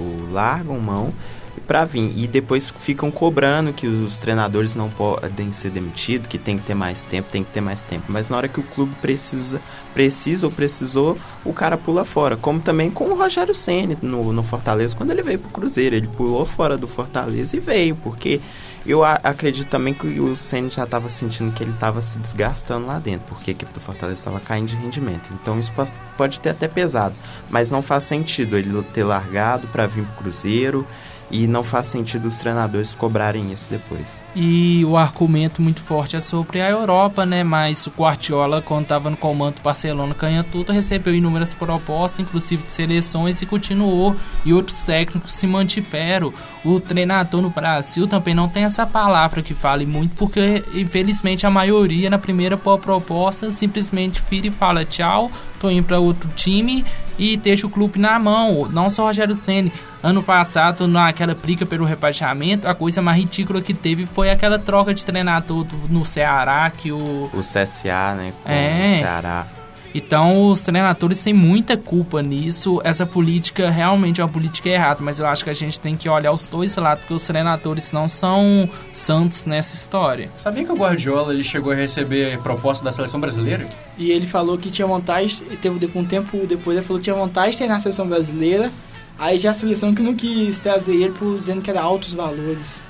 o 0.00 0.28
largam 0.32 0.78
mão 0.80 1.12
para 1.60 1.84
vir. 1.84 2.12
E 2.16 2.26
depois 2.26 2.72
ficam 2.78 3.10
cobrando 3.10 3.72
que 3.72 3.86
os 3.86 4.18
treinadores 4.18 4.74
não 4.74 4.90
podem 4.90 5.52
ser 5.52 5.70
demitidos, 5.70 6.26
que 6.26 6.38
tem 6.38 6.58
que 6.58 6.64
ter 6.64 6.74
mais 6.74 7.04
tempo, 7.04 7.28
tem 7.30 7.44
que 7.44 7.50
ter 7.50 7.60
mais 7.60 7.82
tempo. 7.82 8.06
Mas 8.08 8.28
na 8.28 8.36
hora 8.36 8.48
que 8.48 8.60
o 8.60 8.62
clube 8.62 8.94
precisa, 9.00 9.60
precisa 9.92 10.46
ou 10.46 10.52
precisou, 10.52 11.18
o 11.44 11.52
cara 11.52 11.76
pula 11.76 12.04
fora. 12.04 12.36
Como 12.36 12.60
também 12.60 12.90
com 12.90 13.04
o 13.04 13.16
Rogério 13.16 13.54
Ceni 13.54 13.96
no, 14.02 14.32
no 14.32 14.42
Fortaleza, 14.42 14.96
quando 14.96 15.10
ele 15.10 15.22
veio 15.22 15.38
pro 15.38 15.50
Cruzeiro. 15.50 15.96
Ele 15.96 16.08
pulou 16.08 16.44
fora 16.44 16.76
do 16.76 16.86
Fortaleza 16.86 17.56
e 17.56 17.60
veio, 17.60 17.96
porque 17.96 18.40
eu 18.86 19.02
acredito 19.02 19.68
também 19.68 19.94
que 19.94 20.20
o 20.20 20.36
Ceni 20.36 20.68
já 20.68 20.84
estava 20.84 21.08
sentindo 21.08 21.52
que 21.52 21.62
ele 21.62 21.70
estava 21.70 22.02
se 22.02 22.18
desgastando 22.18 22.86
lá 22.86 22.98
dentro, 22.98 23.26
porque 23.28 23.50
a 23.50 23.54
equipe 23.54 23.72
do 23.72 23.80
Fortaleza 23.80 24.18
estava 24.18 24.38
caindo 24.38 24.68
de 24.68 24.76
rendimento. 24.76 25.30
Então 25.32 25.58
isso 25.58 25.72
pode 26.18 26.38
ter 26.38 26.50
até 26.50 26.68
pesado, 26.68 27.14
mas 27.48 27.70
não 27.70 27.80
faz 27.80 28.04
sentido 28.04 28.58
ele 28.58 28.82
ter 28.92 29.04
largado 29.04 29.66
para 29.68 29.86
vir 29.86 30.04
pro 30.04 30.24
Cruzeiro 30.24 30.86
e 31.34 31.48
não 31.48 31.64
faz 31.64 31.88
sentido 31.88 32.28
os 32.28 32.38
treinadores 32.38 32.94
cobrarem 32.94 33.52
isso 33.52 33.68
depois. 33.68 34.23
E 34.36 34.84
o 34.84 34.96
argumento 34.96 35.62
muito 35.62 35.80
forte 35.80 36.16
é 36.16 36.20
sobre 36.20 36.60
a 36.60 36.68
Europa, 36.68 37.24
né? 37.24 37.44
Mas 37.44 37.86
o 37.86 37.92
Guardiola, 37.96 38.60
quando 38.60 38.82
estava 38.82 39.08
no 39.08 39.16
comando 39.16 39.56
do 39.56 39.62
Barcelona 39.62 40.14
tudo, 40.50 40.72
recebeu 40.72 41.14
inúmeras 41.14 41.54
propostas, 41.54 42.18
inclusive 42.18 42.64
de 42.64 42.72
seleções, 42.72 43.40
e 43.42 43.46
continuou. 43.46 44.16
E 44.44 44.52
outros 44.52 44.82
técnicos 44.82 45.34
se 45.34 45.46
mantiveram. 45.46 46.34
O 46.64 46.80
treinador 46.80 47.42
no 47.42 47.50
Brasil 47.50 48.08
também 48.08 48.34
não 48.34 48.48
tem 48.48 48.64
essa 48.64 48.84
palavra 48.84 49.40
que 49.40 49.54
fale 49.54 49.86
muito, 49.86 50.16
porque 50.16 50.64
infelizmente 50.74 51.46
a 51.46 51.50
maioria 51.50 52.10
na 52.10 52.18
primeira 52.18 52.56
proposta 52.56 53.52
simplesmente 53.52 54.22
vira 54.28 54.48
e 54.48 54.50
fala 54.50 54.84
tchau, 54.84 55.30
tô 55.60 55.70
indo 55.70 55.84
para 55.84 55.98
outro 55.98 56.28
time 56.34 56.84
e 57.18 57.36
deixa 57.36 57.66
o 57.66 57.70
clube 57.70 58.00
na 58.00 58.18
mão. 58.18 58.66
Não 58.72 58.88
só 58.90 59.04
o 59.04 59.06
Rogério 59.06 59.36
Ceni 59.36 59.70
Ano 60.04 60.22
passado, 60.22 60.86
naquela 60.86 61.34
briga 61.34 61.64
pelo 61.64 61.86
rebaixamento, 61.86 62.68
a 62.68 62.74
coisa 62.74 63.00
mais 63.00 63.16
ridícula 63.16 63.62
que 63.62 63.72
teve 63.72 64.04
foi 64.04 64.23
aquela 64.30 64.58
troca 64.58 64.94
de 64.94 65.04
treinador 65.04 65.66
no 65.88 66.04
Ceará, 66.04 66.70
que 66.70 66.92
o... 66.92 67.30
O 67.32 67.40
CSA, 67.40 68.14
né? 68.14 68.32
Com 68.42 68.50
é. 68.50 68.86
O 68.86 68.98
Ceará. 68.98 69.46
Então, 69.94 70.50
os 70.50 70.60
treinadores 70.60 71.22
têm 71.22 71.32
muita 71.32 71.76
culpa 71.76 72.20
nisso. 72.20 72.80
Essa 72.82 73.06
política 73.06 73.70
realmente 73.70 74.20
é 74.20 74.24
uma 74.24 74.30
política 74.30 74.68
errada, 74.68 74.98
mas 75.00 75.20
eu 75.20 75.26
acho 75.26 75.44
que 75.44 75.50
a 75.50 75.54
gente 75.54 75.80
tem 75.80 75.96
que 75.96 76.08
olhar 76.08 76.32
os 76.32 76.48
dois 76.48 76.74
lados, 76.74 77.02
porque 77.02 77.14
os 77.14 77.24
treinadores 77.24 77.92
não 77.92 78.08
são 78.08 78.68
santos 78.92 79.44
nessa 79.44 79.76
história. 79.76 80.30
Sabia 80.34 80.64
que 80.64 80.72
o 80.72 80.76
Guardiola 80.76 81.32
ele 81.32 81.44
chegou 81.44 81.72
a 81.72 81.76
receber 81.76 82.40
proposta 82.40 82.84
da 82.84 82.90
seleção 82.90 83.20
brasileira? 83.20 83.68
E 83.96 84.10
ele 84.10 84.26
falou 84.26 84.58
que 84.58 84.68
tinha 84.68 84.86
vontade, 84.86 85.40
teve 85.62 85.88
um 85.96 86.04
tempo 86.04 86.44
depois, 86.44 86.76
ele 86.76 86.84
falou 86.84 86.98
que 86.98 87.04
tinha 87.04 87.14
vontade 87.14 87.52
de 87.52 87.58
treinar 87.58 87.76
a 87.76 87.80
seleção 87.80 88.08
brasileira, 88.08 88.72
Aí 89.18 89.38
já 89.38 89.52
a 89.52 89.54
seleção 89.54 89.94
que 89.94 90.02
não 90.02 90.14
quis 90.14 90.58
trazer 90.58 90.94
ele 90.94 91.12
por 91.12 91.38
dizendo 91.38 91.62
que 91.62 91.70
era 91.70 91.80
altos 91.80 92.14
valores. 92.14 92.82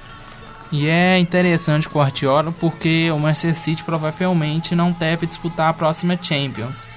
E 0.77 0.89
é 0.89 1.21
interessante 1.21 1.87
o 1.87 1.91
Guardiola 1.93 2.51
porque 2.51 3.09
o 3.13 3.17
Manchester 3.17 3.55
City 3.55 3.85
provavelmente 3.85 4.75
não 4.75 4.91
deve 4.91 5.25
disputar 5.25 5.69
a 5.69 5.73
próxima 5.73 6.19
Champions. 6.21 6.89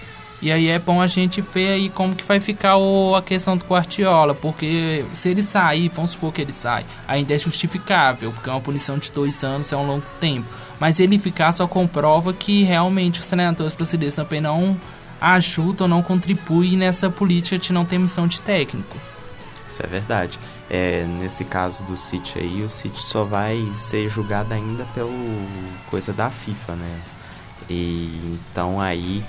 E 0.42 0.52
aí 0.52 0.68
é 0.68 0.80
bom 0.80 1.00
a 1.00 1.06
gente 1.06 1.42
ver 1.42 1.74
aí 1.74 1.88
como 1.88 2.16
que 2.16 2.24
vai 2.24 2.40
ficar 2.40 2.78
o, 2.78 3.16
a 3.16 3.22
questão 3.22 3.56
do 3.56 3.64
Guardiola, 3.64 4.34
porque 4.34 5.06
se 5.14 5.30
ele 5.30 5.44
sair, 5.44 5.90
vamos 5.90 6.12
supor 6.12 6.34
que 6.34 6.42
ele 6.42 6.52
sai, 6.52 6.88
ainda 7.08 7.36
é 7.36 7.38
justificável, 7.38 8.32
porque 8.32 8.50
uma 8.50 8.60
punição 8.60 8.98
de 8.98 9.12
dois 9.12 9.44
anos 9.44 9.72
é 9.72 9.78
um 9.78 9.86
longo 9.86 10.06
tempo. 10.20 10.48
Mas 10.80 11.00
ele 11.00 11.20
ficar 11.20 11.52
só 11.52 11.68
comprova 11.68 12.34
que 12.34 12.64
realmente 12.64 13.20
os 13.20 13.28
treinadores 13.28 13.74
brasileiros 13.74 14.16
também 14.16 14.42
não 14.42 14.76
ajudam, 15.22 15.88
não 15.88 16.02
contribuem 16.02 16.76
nessa 16.76 17.12
política 17.12 17.60
de 17.60 17.72
não 17.72 17.86
ter 17.86 18.00
missão 18.00 18.28
de 18.28 18.42
técnico. 18.42 18.98
Isso 19.70 19.84
é 19.84 19.88
verdade. 19.88 20.40
É, 20.70 21.06
nesse 21.20 21.46
caso 21.46 21.84
do 21.84 21.96
City 21.96 22.40
aí, 22.40 22.62
o 22.62 22.70
City 22.70 23.02
só 23.02 23.24
vai 23.24 23.58
ser 23.76 24.10
julgado 24.10 24.54
ainda 24.54 24.86
pelo 24.94 25.12
coisa 25.90 26.12
da 26.12 26.30
FIFA, 26.30 26.76
né? 26.76 27.00
E 27.70 28.38
então 28.52 28.80
aí 28.80 29.24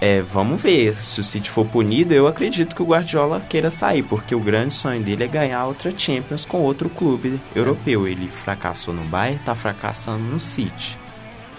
é, 0.00 0.22
vamos 0.22 0.60
ver. 0.60 0.94
Se 0.94 1.20
o 1.20 1.24
City 1.24 1.50
for 1.50 1.66
punido, 1.66 2.14
eu 2.14 2.26
acredito 2.26 2.74
que 2.74 2.82
o 2.82 2.86
Guardiola 2.86 3.40
queira 3.40 3.70
sair, 3.70 4.02
porque 4.02 4.34
o 4.34 4.40
grande 4.40 4.72
sonho 4.72 5.02
dele 5.02 5.24
é 5.24 5.28
ganhar 5.28 5.66
outra 5.66 5.92
Champions 5.96 6.44
com 6.44 6.58
outro 6.58 6.88
clube 6.88 7.38
europeu. 7.54 8.08
Ele 8.08 8.26
fracassou 8.28 8.94
no 8.94 9.04
Bayern, 9.04 9.40
tá 9.44 9.54
fracassando 9.54 10.24
no 10.24 10.40
City. 10.40 10.98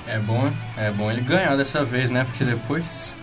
É 0.08 0.18
bom, 0.18 0.52
é 0.76 0.90
bom 0.92 1.12
ele 1.12 1.22
ganhar 1.22 1.56
dessa 1.56 1.86
vez, 1.86 2.10
né? 2.10 2.26
Porque 2.26 2.44
depois 2.44 3.16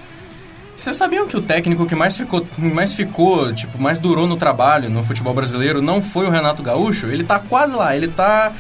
vocês 0.78 0.96
sabiam 0.96 1.26
que 1.26 1.36
o 1.36 1.42
técnico 1.42 1.84
que 1.86 1.94
mais 1.96 2.16
ficou, 2.16 2.46
mais 2.56 2.92
ficou, 2.92 3.52
tipo, 3.52 3.82
mais 3.82 3.98
durou 3.98 4.28
no 4.28 4.36
trabalho 4.36 4.88
no 4.88 5.02
futebol 5.02 5.34
brasileiro 5.34 5.82
não 5.82 6.00
foi 6.00 6.24
o 6.26 6.30
Renato 6.30 6.62
Gaúcho? 6.62 7.06
Ele 7.06 7.24
tá 7.24 7.40
quase 7.40 7.74
lá, 7.74 7.96
ele 7.96 8.06
tá 8.06 8.52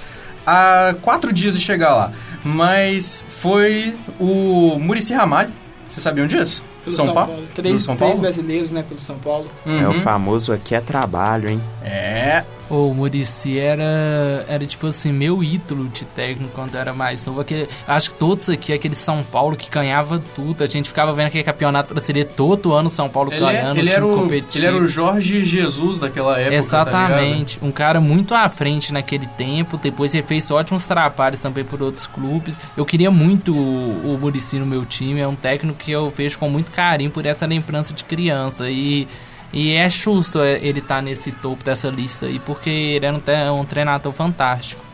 há 0.44 0.94
quatro 1.00 1.32
dias 1.32 1.56
de 1.56 1.64
chegar 1.64 1.94
lá. 1.94 2.12
Mas 2.44 3.24
foi 3.28 3.94
o 4.18 4.76
Murici 4.80 5.14
Ramalho. 5.14 5.50
Vocês 5.88 6.02
sabiam 6.02 6.26
disso? 6.26 6.62
Pelo 6.84 6.96
São, 6.96 7.04
São 7.06 7.14
Paulo? 7.14 7.32
Paulo. 7.32 7.48
Três, 7.54 7.84
São 7.84 7.96
três 7.96 8.10
Paulo? 8.10 8.22
brasileiros, 8.22 8.70
né, 8.72 8.84
pelo 8.86 9.00
São 9.00 9.16
Paulo. 9.18 9.48
Uhum. 9.64 9.80
É 9.80 9.88
o 9.88 9.94
famoso 9.94 10.52
aqui 10.52 10.74
é 10.74 10.80
trabalho, 10.80 11.48
hein? 11.50 11.60
É. 11.84 12.44
O 12.70 12.92
Murici 12.92 13.58
era, 13.58 14.44
era 14.46 14.66
tipo 14.66 14.88
assim, 14.88 15.10
meu 15.10 15.42
ídolo 15.42 15.88
de 15.88 16.04
técnico 16.04 16.52
quando 16.54 16.74
eu 16.74 16.80
era 16.80 16.92
mais 16.92 17.24
novo. 17.24 17.40
Aquele, 17.40 17.66
acho 17.86 18.10
que 18.10 18.16
todos 18.18 18.50
aqui, 18.50 18.74
aquele 18.74 18.94
São 18.94 19.22
Paulo 19.22 19.56
que 19.56 19.70
ganhava 19.70 20.22
tudo. 20.34 20.62
A 20.62 20.66
gente 20.66 20.88
ficava 20.88 21.12
vendo 21.14 21.28
aquele 21.28 21.44
campeonato 21.44 21.94
brasileiro 21.94 22.28
todo 22.36 22.74
ano, 22.74 22.90
São 22.90 23.08
Paulo 23.08 23.32
Ele, 23.32 23.42
é- 23.42 23.52
ganhando, 23.52 23.78
ele, 23.78 23.88
time 23.88 23.92
era 23.94 24.06
o, 24.06 24.14
competitivo. 24.14 24.58
ele 24.58 24.66
era 24.66 24.84
o 24.84 24.86
Jorge 24.86 25.44
Jesus 25.44 25.98
daquela 25.98 26.32
época. 26.38 26.50
tá? 26.50 26.56
Exatamente. 26.56 27.58
um 27.62 27.72
cara 27.72 28.00
muito 28.00 28.34
à 28.34 28.48
frente 28.50 28.92
naquele 28.92 29.26
tempo. 29.28 29.78
Depois 29.78 30.12
ele 30.14 30.22
fez 30.24 30.50
ótimos 30.50 30.84
trabalhos 30.84 31.40
também 31.40 31.64
por 31.64 31.80
outros 31.82 32.06
clubes. 32.06 32.60
Eu 32.76 32.84
queria 32.84 33.10
muito 33.10 33.54
o, 33.54 34.14
o 34.14 34.18
Murici 34.20 34.58
no 34.58 34.66
meu 34.66 34.84
time. 34.84 35.20
É 35.20 35.26
um 35.28 35.34
técnico 35.36 35.78
que 35.78 35.90
eu 35.90 36.10
vejo 36.10 36.38
com 36.38 36.50
muito 36.50 36.70
carinho 36.70 37.10
por 37.10 37.24
essa 37.24 37.46
lembrança 37.46 37.94
de 37.94 38.04
criança. 38.04 38.68
E, 38.70 39.08
e 39.52 39.72
é 39.72 39.88
justo 39.88 40.40
é, 40.40 40.58
ele 40.62 40.80
estar 40.80 41.02
nesse 41.02 41.32
topo 41.32 41.64
dessa 41.64 41.88
lista 41.88 42.26
aí, 42.26 42.38
porque 42.38 42.68
ele 42.70 43.06
era 43.06 43.16
um, 43.16 43.20
tre- 43.20 43.50
um 43.50 43.64
treinador 43.64 44.12
fantástico. 44.12 44.88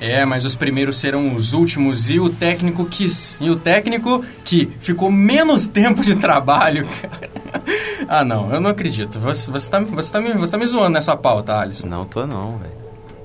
É, 0.00 0.24
mas 0.24 0.44
os 0.44 0.54
primeiros 0.54 0.96
serão 0.96 1.34
os 1.34 1.52
últimos 1.52 2.08
e 2.08 2.20
o 2.20 2.30
técnico 2.30 2.84
que 2.84 3.08
e 3.40 3.50
o 3.50 3.56
técnico 3.56 4.24
que 4.44 4.70
ficou 4.78 5.10
menos 5.10 5.66
tempo 5.68 6.02
de 6.02 6.14
trabalho. 6.14 6.86
cara. 7.02 7.30
ah, 8.08 8.24
não, 8.24 8.54
eu 8.54 8.60
não 8.60 8.70
acredito. 8.70 9.18
Você, 9.18 9.50
você, 9.50 9.68
tá, 9.68 9.80
você, 9.80 10.12
tá 10.12 10.20
me, 10.20 10.32
você 10.34 10.52
tá 10.52 10.58
me 10.58 10.66
zoando 10.66 10.90
nessa 10.90 11.16
pauta, 11.16 11.58
Alisson. 11.58 11.88
Não 11.88 12.04
tô 12.04 12.26
não, 12.28 12.58
velho. 12.58 12.77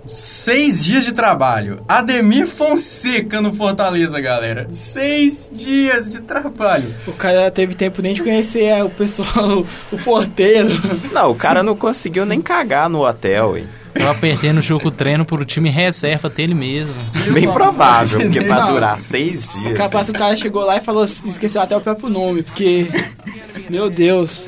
Seis 0.07 0.83
dias 0.83 1.05
de 1.05 1.13
trabalho. 1.13 1.81
Ademir 1.87 2.45
Fonseca 2.47 3.39
no 3.41 3.53
Fortaleza, 3.53 4.19
galera. 4.19 4.67
Seis 4.71 5.49
dias 5.51 6.09
de 6.09 6.19
trabalho. 6.19 6.93
O 7.07 7.13
cara 7.13 7.49
teve 7.49 7.73
tempo 7.73 8.01
nem 8.01 8.13
de 8.13 8.21
conhecer 8.21 8.65
é, 8.65 8.83
o 8.83 8.89
pessoal, 8.89 9.65
o 9.91 9.97
porteiro. 9.97 10.69
Não, 11.11 11.31
o 11.31 11.35
cara 11.35 11.63
não 11.63 11.75
conseguiu 11.75 12.25
nem 12.25 12.41
cagar 12.41 12.89
no 12.89 13.05
hotel, 13.07 13.57
hein? 13.57 13.67
Tava 13.93 14.15
perdendo 14.15 14.57
o 14.57 14.61
jogo 14.61 14.89
treino 14.89 15.23
pro 15.23 15.45
time 15.45 15.69
reserva 15.69 16.27
dele 16.27 16.55
mesmo. 16.55 16.95
Bem 17.31 17.49
provável, 17.51 18.21
porque 18.21 18.41
pra 18.41 18.61
Não. 18.61 18.73
durar 18.73 18.99
seis 18.99 19.47
dias. 19.47 19.77
Capaz 19.77 20.09
o 20.09 20.13
cara 20.13 20.35
chegou 20.35 20.65
lá 20.65 20.77
e 20.77 20.81
falou, 20.81 21.05
esqueceu 21.05 21.61
até 21.61 21.77
o 21.77 21.81
próprio 21.81 22.09
nome, 22.09 22.41
porque... 22.43 22.87
Meu 23.69 23.89
Deus. 23.89 24.47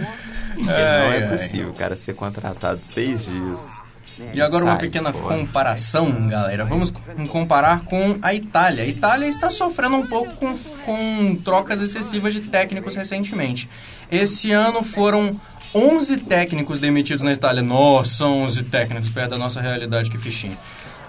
Não 0.57 0.71
é 0.73 1.23
ai. 1.23 1.29
possível 1.29 1.69
o 1.69 1.73
cara 1.73 1.95
ser 1.95 2.15
contratado 2.15 2.79
seis 2.81 3.25
dias. 3.25 3.85
E 4.34 4.41
agora 4.41 4.63
uma 4.63 4.78
pequena 4.78 5.12
comparação, 5.12 6.28
galera. 6.28 6.63
Vamos 6.65 6.89
com- 6.91 7.28
comparar 7.28 7.82
com 7.82 8.17
a 8.21 8.34
Itália. 8.34 8.84
A 8.84 8.88
Itália 8.88 9.28
está 9.28 9.49
sofrendo 9.51 9.95
um 9.97 10.08
pouco 10.08 10.34
com, 10.36 10.58
com 10.86 11.36
trocas 11.43 11.82
excessivas 11.82 12.34
de 12.34 12.41
técnicos 12.41 12.95
recentemente. 12.95 13.69
Esse 14.12 14.51
ano 14.51 14.84
foram 14.84 15.39
11 15.73 16.17
técnicos 16.17 16.80
demitidos 16.80 17.21
na 17.21 17.34
Itália. 17.34 17.62
Nossa, 17.62 18.25
11 18.25 18.63
técnicos 18.63 19.10
perto 19.12 19.32
da 19.32 19.38
nossa 19.38 19.60
realidade, 19.60 20.10
que 20.10 20.17
fichinho. 20.17 20.58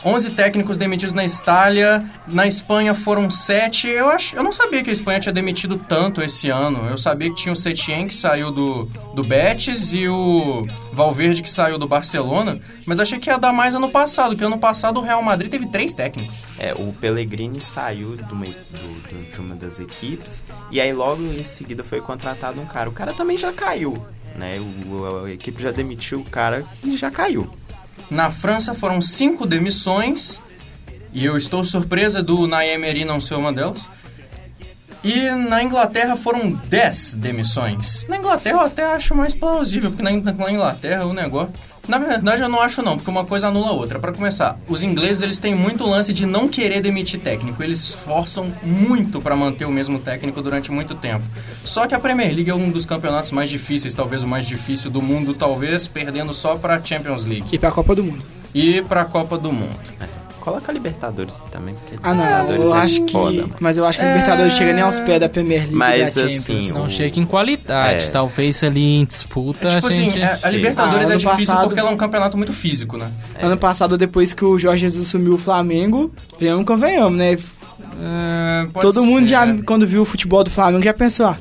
11 0.06 0.30
técnicos 0.30 0.76
demitidos 0.76 1.12
na 1.12 1.24
Itália, 1.24 2.04
na 2.28 2.46
Espanha 2.46 2.94
foram 2.94 3.28
7. 3.28 3.88
Eu, 3.88 4.08
acho, 4.08 4.36
eu 4.36 4.42
não 4.44 4.52
sabia 4.52 4.80
que 4.80 4.88
a 4.88 4.92
Espanha 4.92 5.18
tinha 5.18 5.32
demitido 5.32 5.76
tanto 5.76 6.22
esse 6.22 6.48
ano. 6.48 6.88
Eu 6.88 6.96
sabia 6.96 7.28
que 7.28 7.34
tinha 7.34 7.52
o 7.52 7.56
Setien 7.56 8.06
que 8.06 8.14
saiu 8.14 8.52
do, 8.52 8.84
do 9.16 9.24
Betis 9.24 9.92
e 9.94 10.06
o 10.06 10.62
Valverde 10.92 11.42
que 11.42 11.50
saiu 11.50 11.76
do 11.76 11.88
Barcelona, 11.88 12.60
mas 12.86 13.00
achei 13.00 13.18
que 13.18 13.28
ia 13.28 13.36
dar 13.36 13.52
mais 13.52 13.74
ano 13.74 13.90
passado, 13.90 14.30
porque 14.30 14.44
ano 14.44 14.58
passado 14.58 15.00
o 15.00 15.02
Real 15.02 15.20
Madrid 15.24 15.50
teve 15.50 15.66
três 15.66 15.92
técnicos. 15.92 16.44
É, 16.56 16.72
o 16.72 16.92
Pellegrini 16.92 17.60
saiu 17.60 18.14
de 18.14 18.32
uma, 18.32 18.46
do- 18.46 19.32
de 19.32 19.40
uma 19.40 19.56
das 19.56 19.80
equipes 19.80 20.40
e 20.70 20.80
aí 20.80 20.92
logo 20.92 21.20
em 21.20 21.42
seguida 21.42 21.82
foi 21.82 22.00
contratado 22.00 22.60
um 22.60 22.66
cara. 22.66 22.88
O 22.88 22.92
cara 22.92 23.12
também 23.12 23.36
já 23.36 23.52
caiu, 23.52 24.06
né? 24.36 24.60
O, 24.60 25.24
a 25.24 25.30
equipe 25.32 25.60
já 25.60 25.72
demitiu 25.72 26.20
o 26.20 26.24
cara 26.24 26.64
e 26.84 26.96
já 26.96 27.10
caiu. 27.10 27.50
Na 28.10 28.30
França 28.30 28.74
foram 28.74 29.00
cinco 29.00 29.46
demissões, 29.46 30.40
e 31.12 31.24
eu 31.24 31.36
estou 31.36 31.64
surpresa 31.64 32.22
do 32.22 32.46
Naim 32.46 32.68
Emery 32.68 33.04
não 33.04 33.20
ser 33.20 33.34
uma 33.34 33.52
delas. 33.52 33.88
E 35.04 35.30
na 35.30 35.62
Inglaterra 35.62 36.16
foram 36.16 36.50
10 36.52 37.14
demissões. 37.14 38.04
Na 38.08 38.16
Inglaterra 38.16 38.56
eu 38.56 38.64
até 38.66 38.84
acho 38.84 39.14
mais 39.14 39.34
plausível, 39.34 39.90
porque 39.90 40.02
na, 40.02 40.10
In- 40.10 40.20
na 40.22 40.50
Inglaterra 40.50 41.04
o 41.06 41.12
negócio... 41.12 41.52
Na 41.86 41.98
verdade 42.00 42.42
eu 42.42 42.48
não 42.48 42.60
acho 42.60 42.82
não, 42.82 42.96
porque 42.96 43.08
uma 43.08 43.24
coisa 43.24 43.46
anula 43.46 43.68
a 43.68 43.70
outra. 43.72 44.00
Para 44.00 44.10
começar, 44.12 44.58
os 44.66 44.82
ingleses 44.82 45.22
eles 45.22 45.38
têm 45.38 45.54
muito 45.54 45.86
lance 45.86 46.12
de 46.12 46.26
não 46.26 46.48
querer 46.48 46.80
demitir 46.80 47.20
técnico. 47.20 47.62
Eles 47.62 47.92
forçam 47.92 48.52
muito 48.64 49.20
para 49.20 49.36
manter 49.36 49.66
o 49.66 49.70
mesmo 49.70 50.00
técnico 50.00 50.42
durante 50.42 50.72
muito 50.72 50.96
tempo. 50.96 51.22
Só 51.64 51.86
que 51.86 51.94
a 51.94 52.00
Premier 52.00 52.34
League 52.34 52.50
é 52.50 52.54
um 52.56 52.70
dos 52.70 52.84
campeonatos 52.84 53.30
mais 53.30 53.48
difíceis, 53.48 53.94
talvez 53.94 54.24
o 54.24 54.26
mais 54.26 54.44
difícil 54.44 54.90
do 54.90 55.00
mundo, 55.00 55.32
talvez 55.32 55.86
perdendo 55.86 56.34
só 56.34 56.56
para 56.56 56.82
Champions 56.84 57.24
League 57.24 57.46
E 57.52 57.58
pra 57.58 57.70
Copa 57.70 57.94
do 57.94 58.02
Mundo. 58.02 58.24
e 58.52 58.82
para 58.82 59.02
a 59.02 59.04
Copa 59.04 59.38
do 59.38 59.52
Mundo. 59.52 59.78
Coloca 60.46 60.70
a 60.70 60.72
Libertadores 60.72 61.42
também, 61.50 61.74
porque 61.74 61.96
Ah, 62.04 62.14
não, 62.14 62.22
Libertadores 62.22 62.64
eu 62.64 62.76
é 62.76 62.78
acho 62.78 63.02
que... 63.04 63.12
foda, 63.12 63.40
mano. 63.42 63.54
Mas 63.58 63.76
eu 63.76 63.84
acho 63.84 63.98
que 63.98 64.04
a 64.04 64.12
Libertadores 64.12 64.52
chega 64.52 64.72
nem 64.72 64.82
aos 64.84 65.00
pés 65.00 65.18
da 65.18 65.28
Premier 65.28 65.58
League 65.62 65.74
Mas, 65.74 66.14
da 66.14 66.20
Champions. 66.22 66.38
assim, 66.60 66.72
Não 66.72 66.84
o- 66.84 66.90
chega 66.90 67.18
em 67.18 67.24
qualidade. 67.26 68.04
É. 68.04 68.08
Talvez 68.10 68.62
ali 68.62 68.84
em 69.00 69.04
disputa 69.04 69.68
tipo 69.68 69.86
a 69.88 69.90
gente... 69.90 70.10
assim, 70.10 70.22
é- 70.22 70.38
a 70.40 70.48
Libertadores 70.48 71.10
Ah, 71.10 71.14
é 71.14 71.16
difícil 71.16 71.46
passado- 71.46 71.64
porque 71.66 71.80
ela 71.80 71.90
é 71.90 71.92
um 71.92 71.96
campeonato 71.96 72.36
muito 72.36 72.52
físico, 72.52 72.96
né? 72.96 73.10
Ano 73.40 73.56
passado, 73.58 73.98
depois 73.98 74.32
que 74.32 74.44
o 74.44 74.56
Jorge 74.56 74.82
Jesus 74.82 75.08
assumiu 75.08 75.32
o 75.34 75.38
Flamengo, 75.38 76.12
venhamos 76.38 76.64
que 76.64 76.76
venhamos, 76.76 77.18
né? 77.18 77.32
É, 78.00 78.66
Todo 78.80 79.02
mundo 79.04 79.22
ser. 79.22 79.26
já, 79.32 79.56
quando 79.64 79.84
viu 79.84 80.02
o 80.02 80.04
futebol 80.04 80.44
do 80.44 80.50
Flamengo, 80.50 80.84
já 80.84 80.94
pensou, 80.94 81.26
ah, 81.26 81.36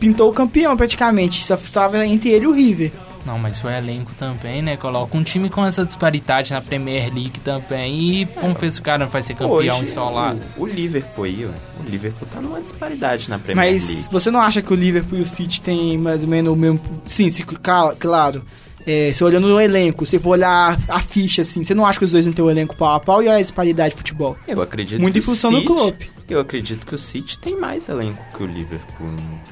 pintou 0.00 0.30
o 0.30 0.32
campeão 0.32 0.74
praticamente. 0.76 1.44
Só 1.44 1.54
estava 1.56 2.06
entre 2.06 2.30
ele 2.30 2.44
e 2.44 2.48
o 2.48 2.52
River. 2.52 2.90
Não, 3.26 3.36
mas 3.38 3.62
o 3.64 3.68
elenco 3.68 4.12
também, 4.16 4.62
né? 4.62 4.76
Coloca 4.76 5.16
um 5.16 5.22
time 5.24 5.50
com 5.50 5.66
essa 5.66 5.84
disparidade 5.84 6.52
na 6.52 6.60
Premier 6.60 7.12
League 7.12 7.40
também 7.40 8.22
e 8.22 8.24
vamos 8.24 8.60
ver 8.60 8.70
se 8.70 8.78
o 8.78 8.82
cara 8.84 8.98
não 8.98 9.08
vai 9.08 9.20
ser 9.20 9.34
campeão 9.34 9.50
Hoje, 9.56 9.82
isolado. 9.82 10.40
O, 10.56 10.62
o 10.62 10.66
Liverpool 10.66 11.24
aí, 11.24 11.44
ó, 11.44 11.82
o 11.82 11.90
Liverpool 11.90 12.28
tá 12.32 12.40
numa 12.40 12.60
disparidade 12.60 13.28
na 13.28 13.36
Premier 13.38 13.72
Mas 13.72 13.88
League. 13.88 14.08
você 14.12 14.30
não 14.30 14.40
acha 14.40 14.62
que 14.62 14.72
o 14.72 14.76
Liverpool 14.76 15.18
e 15.18 15.22
o 15.22 15.26
City 15.26 15.60
têm 15.60 15.98
mais 15.98 16.22
ou 16.22 16.28
menos 16.28 16.52
o 16.52 16.56
mesmo... 16.56 16.80
Sim, 17.04 17.28
se, 17.28 17.42
claro. 17.98 18.44
É, 18.86 19.12
se 19.12 19.24
olhando 19.24 19.48
no 19.48 19.60
elenco, 19.60 20.06
se 20.06 20.18
for 20.18 20.30
olhar 20.30 20.78
a 20.88 21.00
ficha, 21.00 21.42
assim, 21.42 21.64
você 21.64 21.74
não 21.74 21.84
acha 21.84 21.98
que 21.98 22.04
os 22.04 22.12
dois 22.12 22.24
não 22.24 22.32
têm 22.32 22.44
o 22.44 22.48
elenco 22.50 22.76
pau 22.76 22.94
a 22.94 23.00
pau 23.00 23.20
e 23.22 23.28
a 23.28 23.40
disparidade 23.40 23.90
de 23.90 23.96
futebol? 23.96 24.36
Eu 24.46 24.62
acredito 24.62 25.00
Muito 25.00 25.14
que 25.14 25.18
em 25.18 25.22
função 25.22 25.50
do 25.52 25.64
Klopp. 25.64 26.02
Eu 26.28 26.40
acredito 26.40 26.86
que 26.86 26.94
o 26.94 26.98
City 26.98 27.38
tem 27.38 27.58
mais 27.58 27.88
elenco 27.88 28.22
que 28.36 28.42
o 28.42 28.46
Liverpool 28.46 29.06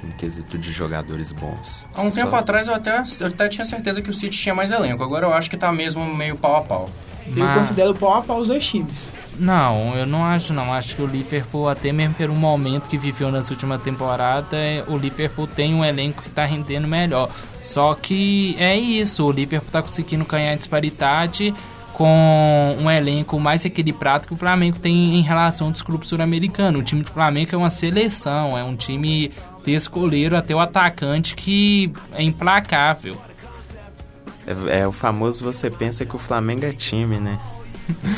em, 0.04 0.08
em 0.08 0.10
quesito 0.12 0.56
de 0.58 0.70
jogadores 0.72 1.32
bons. 1.32 1.84
Há 1.94 2.02
um 2.02 2.12
Só- 2.12 2.20
tempo 2.24 2.34
atrás 2.36 2.68
eu 2.68 2.74
até, 2.74 3.02
eu 3.20 3.26
até 3.26 3.48
tinha 3.48 3.64
certeza 3.64 4.00
que 4.02 4.10
o 4.10 4.12
City 4.12 4.36
tinha 4.38 4.54
mais 4.54 4.70
elenco. 4.70 5.02
Agora 5.02 5.26
eu 5.26 5.32
acho 5.32 5.50
que 5.50 5.56
tá 5.56 5.72
mesmo 5.72 6.04
meio 6.14 6.36
pau 6.36 6.56
a 6.56 6.62
pau. 6.62 6.90
Eu 7.26 7.32
Mas- 7.44 7.58
considero 7.58 7.94
pau 7.94 8.14
a 8.14 8.22
pau 8.22 8.38
os 8.40 8.48
dois 8.48 8.64
times. 8.64 8.92
Não, 9.38 9.96
eu 9.96 10.06
não 10.06 10.24
acho 10.24 10.52
não. 10.52 10.72
Acho 10.72 10.96
que 10.96 11.02
o 11.02 11.06
Liverpool, 11.06 11.68
até 11.68 11.92
mesmo 11.92 12.14
pelo 12.14 12.34
momento 12.34 12.88
que 12.88 12.96
viveu 12.96 13.30
nas 13.30 13.50
últimas 13.50 13.82
temporadas, 13.82 14.52
é, 14.52 14.84
o 14.86 14.96
Liverpool 14.96 15.46
tem 15.46 15.74
um 15.74 15.84
elenco 15.84 16.22
que 16.22 16.30
tá 16.30 16.44
rendendo 16.44 16.86
melhor. 16.86 17.28
Só 17.60 17.94
que 17.94 18.54
é 18.58 18.76
isso, 18.76 19.24
o 19.24 19.32
Liverpool 19.32 19.70
tá 19.70 19.82
conseguindo 19.82 20.24
ganhar 20.24 20.54
disparidade 20.56 21.54
com 21.94 22.76
um 22.80 22.90
elenco 22.90 23.38
mais 23.38 23.64
equilibrado 23.64 24.26
que 24.26 24.34
o 24.34 24.36
Flamengo 24.36 24.78
tem 24.78 25.14
em 25.14 25.22
relação 25.22 25.68
aos 25.68 25.80
clubes 25.80 26.08
sul-americanos. 26.08 26.80
O 26.80 26.84
time 26.84 27.02
do 27.02 27.10
Flamengo 27.10 27.54
é 27.54 27.58
uma 27.58 27.70
seleção, 27.70 28.58
é 28.58 28.64
um 28.64 28.76
time 28.76 29.32
desse 29.64 29.88
goleiro 29.88 30.36
até 30.36 30.54
o 30.54 30.60
atacante 30.60 31.34
que 31.34 31.90
é 32.12 32.22
implacável. 32.22 33.16
É, 34.46 34.80
é 34.80 34.86
o 34.86 34.92
famoso 34.92 35.44
você 35.44 35.70
pensa 35.70 36.04
que 36.04 36.14
o 36.14 36.18
Flamengo 36.18 36.64
é 36.64 36.72
time, 36.72 37.18
né? 37.18 37.38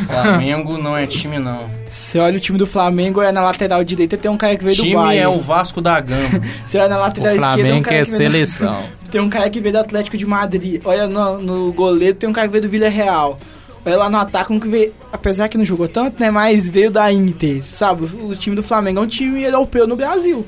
Flamengo 0.07 0.79
não 0.79 0.97
é 0.97 1.07
time, 1.07 1.39
não. 1.39 1.69
Você 1.91 2.19
olha 2.19 2.37
o 2.37 2.41
time 2.41 2.59
do 2.59 2.67
Flamengo, 2.67 3.21
é 3.23 3.33
na 3.33 3.43
lateral 3.43 3.83
direita 3.85 4.17
tem 4.17 4.31
um 4.31 4.37
cara 4.37 4.57
que 4.57 4.65
veio 4.65 4.77
do 4.77 4.83
Time 4.83 4.95
Bayern. 4.95 5.19
é 5.25 5.29
o 5.29 5.41
Vasco 5.41 5.81
da 5.81 5.99
Gama. 6.01 6.41
Você 6.67 6.79
olha 6.79 6.89
na 6.89 6.99
lateral 6.99 7.33
O 7.33 7.37
esquerda, 7.37 7.55
um 7.55 7.57
Flamengo 7.63 7.85
cara 7.85 7.97
é 7.97 8.05
que 8.05 8.11
veio 8.11 8.19
do- 8.19 8.23
seleção. 8.33 8.77
Tem 8.83 9.11
tem 9.13 9.21
um 9.21 9.29
cara 9.31 9.49
que 9.51 9.61
veio 9.61 9.73
do 9.73 9.79
Atlético 9.79 10.17
de 10.17 10.27
Madrid. 10.27 10.81
Olha 10.85 11.07
no, 11.07 11.39
no 11.41 11.73
goleiro, 11.73 12.17
tem 12.17 12.29
um 12.29 12.33
cara 12.33 12.49
que 12.49 12.53
veio 12.53 12.65
do 12.65 12.69
Villarreal. 12.71 13.39
Olha 13.85 13.97
lá 13.99 14.11
no 14.11 14.19
ataque, 14.19 14.53
um 14.53 14.59
que 14.59 14.67
veio, 14.69 14.93
apesar 15.13 15.49
que 15.49 15.57
não 15.57 15.65
jogou 15.65 15.87
tanto, 15.89 16.21
né? 16.21 16.31
Mas 16.31 16.69
veio 16.69 16.91
da 16.91 17.11
Inter, 17.13 17.65
sabe? 17.65 18.05
O, 18.05 18.29
o 18.31 18.37
time 18.37 18.57
do 18.57 18.63
Flamengo 18.63 18.99
é 18.99 19.03
um 19.03 19.07
time 19.07 19.43
europeu 19.43 19.87
no 19.87 19.95
Brasil. 19.97 20.45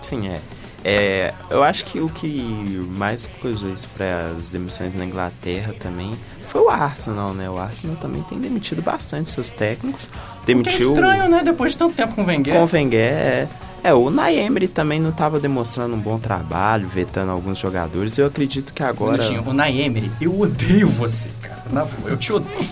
Sim, 0.00 0.28
é. 0.28 0.38
É, 0.86 1.32
eu 1.48 1.62
acho 1.62 1.84
que 1.86 1.98
o 1.98 2.10
que 2.10 2.42
mais 2.90 3.26
coisou 3.40 3.72
isso 3.72 3.88
para 3.96 4.32
as 4.38 4.50
demissões 4.50 4.92
na 4.94 5.04
Inglaterra 5.06 5.72
também 5.80 6.14
foi 6.46 6.60
o 6.62 6.68
Arsenal, 6.68 7.32
né? 7.32 7.48
O 7.48 7.58
Arsenal 7.58 7.96
também 7.96 8.22
tem 8.22 8.38
demitido 8.38 8.82
bastante 8.82 9.30
seus 9.30 9.50
técnicos. 9.50 10.08
Demitiu 10.46 10.72
Que 10.72 10.82
é 10.82 10.86
estranho, 10.86 11.28
né? 11.28 11.42
Depois 11.44 11.72
de 11.72 11.78
tanto 11.78 11.94
tempo 11.94 12.14
com 12.14 12.22
o 12.22 12.26
Wenger. 12.26 12.54
com 12.54 12.64
o 12.64 12.68
Wenger. 12.72 13.00
É, 13.00 13.48
é, 13.84 13.92
o 13.92 14.08
Naemery 14.08 14.66
também 14.68 14.98
não 14.98 15.10
estava 15.10 15.38
demonstrando 15.38 15.94
um 15.94 15.98
bom 15.98 16.18
trabalho, 16.18 16.88
vetando 16.88 17.30
alguns 17.30 17.58
jogadores. 17.58 18.16
Eu 18.16 18.26
acredito 18.26 18.72
que 18.72 18.82
agora, 18.82 19.18
Bonitinho. 19.18 19.42
O 19.46 19.52
Naemery, 19.52 20.10
eu 20.20 20.40
odeio 20.40 20.88
você, 20.88 21.28
cara. 21.42 21.62
Na 21.70 21.84
boa, 21.84 22.08
eu 22.08 22.16
te 22.16 22.32
odeio. 22.32 22.66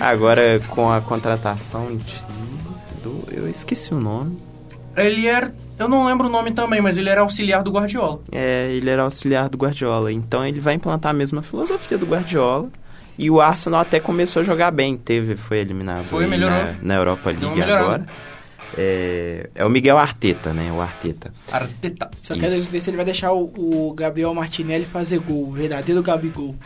agora 0.00 0.58
com 0.68 0.90
a 0.90 1.00
contratação 1.02 1.94
de, 1.94 2.14
do, 3.02 3.22
eu 3.30 3.50
esqueci 3.50 3.92
o 3.92 4.00
nome. 4.00 4.38
Ele 4.96 5.26
era... 5.26 5.54
Eu 5.78 5.88
não 5.88 6.06
lembro 6.06 6.26
o 6.26 6.30
nome 6.30 6.52
também, 6.52 6.80
mas 6.80 6.96
ele 6.96 7.08
era 7.08 7.20
auxiliar 7.20 7.62
do 7.62 7.70
Guardiola. 7.70 8.20
É, 8.32 8.70
ele 8.72 8.88
era 8.88 9.02
auxiliar 9.02 9.48
do 9.48 9.58
Guardiola. 9.58 10.10
Então 10.10 10.44
ele 10.44 10.60
vai 10.60 10.74
implantar 10.74 11.10
a 11.10 11.14
mesma 11.14 11.42
filosofia 11.42 11.98
do 11.98 12.06
Guardiola. 12.06 12.68
E 13.20 13.30
o 13.30 13.38
Arsenal 13.38 13.82
até 13.82 14.00
começou 14.00 14.40
a 14.40 14.42
jogar 14.42 14.70
bem. 14.70 14.96
Teve, 14.96 15.36
foi 15.36 15.58
eliminado 15.58 16.04
Foi, 16.04 16.26
melhorou. 16.26 16.56
Na, 16.56 16.74
na 16.80 16.94
Europa 16.94 17.30
League 17.30 17.62
agora. 17.62 18.06
É, 18.74 19.50
é 19.54 19.62
o 19.62 19.68
Miguel 19.68 19.98
Arteta, 19.98 20.54
né? 20.54 20.72
O 20.72 20.80
Arteta. 20.80 21.30
Arteta. 21.52 22.10
Só 22.22 22.34
quero 22.34 22.54
Isso. 22.54 22.70
ver 22.70 22.80
se 22.80 22.88
ele 22.88 22.96
vai 22.96 23.04
deixar 23.04 23.32
o, 23.32 23.52
o 23.54 23.92
Gabriel 23.92 24.32
Martinelli 24.32 24.86
fazer 24.86 25.18
gol, 25.18 25.48
o 25.48 25.52
verdadeiro 25.52 26.02
Gabigol. 26.02 26.56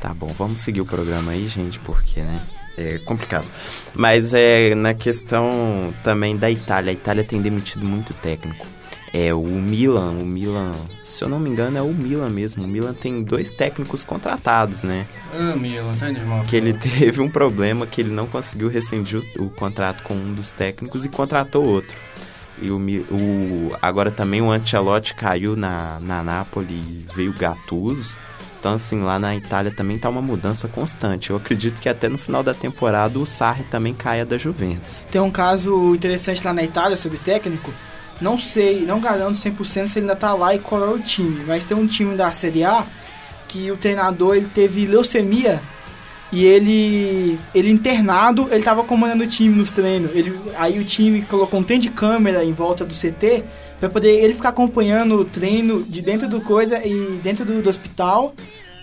Tá 0.00 0.14
bom, 0.14 0.28
vamos 0.38 0.60
seguir 0.60 0.80
o 0.80 0.86
programa 0.86 1.32
aí, 1.32 1.48
gente, 1.48 1.80
porque, 1.80 2.20
né? 2.20 2.40
É 2.76 2.98
complicado. 2.98 3.48
Mas 3.92 4.32
é 4.32 4.76
na 4.76 4.94
questão 4.94 5.92
também 6.04 6.36
da 6.36 6.48
Itália. 6.48 6.90
A 6.90 6.94
Itália 6.94 7.24
tem 7.24 7.42
demitido 7.42 7.84
muito 7.84 8.14
técnico. 8.14 8.64
É 9.12 9.32
o 9.32 9.42
Milan, 9.42 10.10
o 10.10 10.24
Milan, 10.26 10.72
se 11.04 11.24
eu 11.24 11.28
não 11.28 11.38
me 11.40 11.48
engano, 11.48 11.78
é 11.78 11.82
o 11.82 11.92
Milan 11.94 12.28
mesmo. 12.28 12.64
O 12.64 12.68
Milan 12.68 12.92
tem 12.92 13.22
dois 13.22 13.52
técnicos 13.52 14.04
contratados, 14.04 14.82
né? 14.82 15.06
Ah, 15.32 15.56
Milan, 15.56 15.94
tá 15.98 16.10
de 16.10 16.20
mal. 16.24 16.44
que 16.44 16.54
ele 16.56 16.72
teve 16.78 17.20
um 17.20 17.28
problema 17.30 17.86
que 17.86 18.00
ele 18.02 18.10
não 18.10 18.26
conseguiu 18.26 18.68
rescindir 18.68 19.22
o, 19.38 19.44
o 19.44 19.50
contrato 19.50 20.02
com 20.02 20.14
um 20.14 20.34
dos 20.34 20.50
técnicos 20.50 21.04
e 21.04 21.08
contratou 21.08 21.64
outro. 21.64 21.96
E 22.60 22.70
o, 22.70 22.76
o- 22.78 23.76
agora 23.80 24.10
também 24.10 24.42
o 24.42 24.50
Ancelotti 24.50 25.14
caiu 25.14 25.56
na, 25.56 25.98
na 26.00 26.22
Napoli 26.22 26.74
e 26.74 27.06
veio 27.14 27.30
o 27.30 27.34
Gattuso. 27.38 28.16
Então, 28.60 28.72
assim, 28.72 29.00
lá 29.02 29.20
na 29.20 29.36
Itália 29.36 29.70
também 29.70 29.96
tá 29.98 30.08
uma 30.08 30.20
mudança 30.20 30.66
constante. 30.66 31.30
Eu 31.30 31.36
acredito 31.36 31.80
que 31.80 31.88
até 31.88 32.08
no 32.08 32.18
final 32.18 32.42
da 32.42 32.52
temporada 32.52 33.16
o 33.16 33.24
Sarri 33.24 33.62
também 33.70 33.94
caia 33.94 34.26
da 34.26 34.36
Juventus. 34.36 35.06
Tem 35.10 35.20
um 35.20 35.30
caso 35.30 35.94
interessante 35.94 36.44
lá 36.44 36.52
na 36.52 36.64
Itália 36.64 36.96
sobre 36.96 37.18
técnico. 37.18 37.72
Não 38.20 38.38
sei, 38.38 38.84
não 38.84 39.00
garanto 39.00 39.36
100% 39.36 39.86
se 39.86 39.98
ele 39.98 40.06
ainda 40.06 40.16
tá 40.16 40.34
lá 40.34 40.54
e 40.54 40.58
qual 40.58 40.84
é 40.84 40.88
o 40.88 40.98
time. 40.98 41.44
Mas 41.46 41.64
tem 41.64 41.76
um 41.76 41.86
time 41.86 42.16
da 42.16 42.32
Série 42.32 42.64
A 42.64 42.84
que 43.46 43.70
o 43.70 43.76
treinador 43.76 44.36
ele 44.36 44.48
teve 44.54 44.86
leucemia 44.86 45.60
e 46.30 46.44
ele 46.44 47.38
ele 47.54 47.70
internado, 47.70 48.48
ele 48.50 48.62
tava 48.62 48.84
comandando 48.84 49.24
o 49.24 49.26
time 49.26 49.54
nos 49.54 49.72
treinos. 49.72 50.10
Ele, 50.14 50.38
aí 50.56 50.78
o 50.78 50.84
time 50.84 51.22
colocou 51.22 51.60
um 51.60 51.62
tempo 51.62 51.80
de 51.80 51.90
câmera 51.90 52.44
em 52.44 52.52
volta 52.52 52.84
do 52.84 52.94
CT 52.94 53.44
para 53.80 53.88
poder 53.88 54.22
ele 54.22 54.34
ficar 54.34 54.50
acompanhando 54.50 55.14
o 55.14 55.24
treino 55.24 55.82
de 55.84 56.02
dentro 56.02 56.28
do 56.28 56.40
coisa 56.40 56.84
e 56.84 57.20
dentro 57.22 57.44
do, 57.44 57.62
do 57.62 57.70
hospital. 57.70 58.34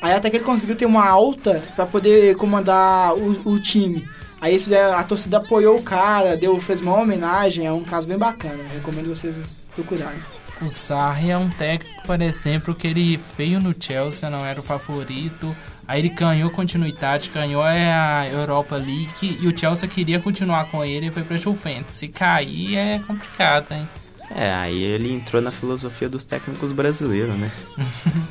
Aí 0.02 0.14
até 0.14 0.30
que 0.30 0.38
ele 0.38 0.44
conseguiu 0.44 0.76
ter 0.76 0.86
uma 0.86 1.06
alta 1.06 1.62
para 1.76 1.86
poder 1.86 2.36
comandar 2.36 3.14
o, 3.16 3.54
o 3.54 3.60
time. 3.60 4.08
Aí 4.46 4.60
a 4.96 5.04
torcida 5.04 5.38
apoiou 5.38 5.76
o 5.76 5.82
cara, 5.82 6.38
deu, 6.38 6.62
fez 6.62 6.80
uma 6.80 6.94
homenagem, 7.02 7.66
é 7.66 7.72
um 7.72 7.84
caso 7.84 8.08
bem 8.08 8.16
bacana. 8.16 8.64
Recomendo 8.72 9.08
vocês 9.08 9.36
procurarem. 9.74 10.20
O 10.62 10.70
Sarri 10.70 11.32
é 11.32 11.38
um 11.38 11.50
técnico, 11.50 12.04
por 12.06 12.22
exemplo, 12.22 12.76
que 12.76 12.86
ele 12.86 13.20
veio 13.36 13.60
no 13.60 13.74
Chelsea, 13.78 14.30
não 14.30 14.46
era 14.46 14.60
o 14.60 14.64
favorito. 14.64 15.56
Aí 15.88 16.00
ele 16.00 16.10
ganhou 16.10 16.52
continuidade, 16.52 17.32
ganhou 17.34 17.64
a 17.64 18.28
Europa 18.30 18.76
League 18.76 19.40
e 19.42 19.48
o 19.48 19.58
Chelsea 19.58 19.90
queria 19.90 20.20
continuar 20.20 20.66
com 20.66 20.86
ele 20.86 21.08
e 21.08 21.12
foi 21.12 21.24
pra 21.24 21.38
Juventus. 21.38 21.96
Se 21.96 22.08
cair 22.08 22.78
é 22.78 23.00
complicado, 23.00 23.72
hein? 23.72 23.90
É, 24.34 24.54
aí 24.54 24.84
ele 24.84 25.14
entrou 25.14 25.42
na 25.42 25.52
filosofia 25.52 26.10
dos 26.10 26.26
técnicos 26.26 26.72
brasileiros, 26.72 27.38
né? 27.38 27.52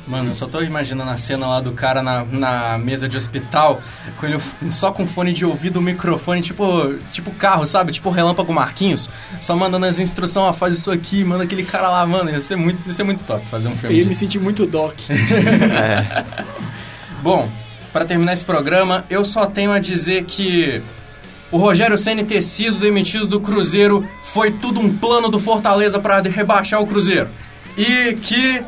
Mano, 0.07 0.31
eu 0.31 0.35
só 0.35 0.45
tô 0.45 0.61
imaginando 0.61 1.09
a 1.09 1.17
cena 1.17 1.47
lá 1.47 1.61
do 1.61 1.71
cara 1.71 2.03
na, 2.03 2.23
na 2.25 2.77
mesa 2.77 3.07
de 3.07 3.15
hospital, 3.15 3.81
com 4.17 4.25
ele 4.25 4.39
só 4.69 4.91
com 4.91 5.07
fone 5.07 5.33
de 5.33 5.45
ouvido, 5.45 5.81
microfone, 5.81 6.41
tipo, 6.41 6.95
tipo 7.11 7.31
carro, 7.31 7.65
sabe? 7.65 7.93
Tipo 7.93 8.09
Relâmpago 8.09 8.53
Marquinhos, 8.53 9.09
só 9.39 9.55
mandando 9.55 9.85
as 9.85 9.97
instruções, 9.97 10.49
ó, 10.49 10.53
faz 10.53 10.77
isso 10.77 10.91
aqui, 10.91 11.23
manda 11.23 11.45
aquele 11.45 11.63
cara 11.63 11.89
lá, 11.89 12.05
mano, 12.05 12.29
ia 12.29 12.41
ser 12.41 12.55
muito, 12.55 12.85
ia 12.85 12.91
ser 12.91 13.03
muito 13.03 13.23
top 13.23 13.43
fazer 13.47 13.69
um 13.69 13.75
filme 13.75 13.95
Eu 13.95 14.03
me 14.03 14.09
disso. 14.09 14.19
senti 14.19 14.37
muito 14.37 14.65
doc. 14.65 14.95
Bom, 17.23 17.49
pra 17.91 18.05
terminar 18.05 18.33
esse 18.33 18.45
programa, 18.45 19.05
eu 19.09 19.25
só 19.25 19.45
tenho 19.45 19.71
a 19.71 19.79
dizer 19.79 20.25
que 20.25 20.81
o 21.51 21.57
Rogério 21.57 21.97
Ceni 21.97 22.23
ter 22.23 22.41
sido 22.41 22.79
demitido 22.79 23.27
do 23.27 23.39
Cruzeiro 23.39 24.07
foi 24.23 24.51
tudo 24.51 24.79
um 24.79 24.95
plano 24.95 25.29
do 25.29 25.39
Fortaleza 25.39 25.99
para 25.99 26.21
rebaixar 26.21 26.81
o 26.81 26.87
Cruzeiro. 26.87 27.29
E 27.77 28.13
que 28.15 28.63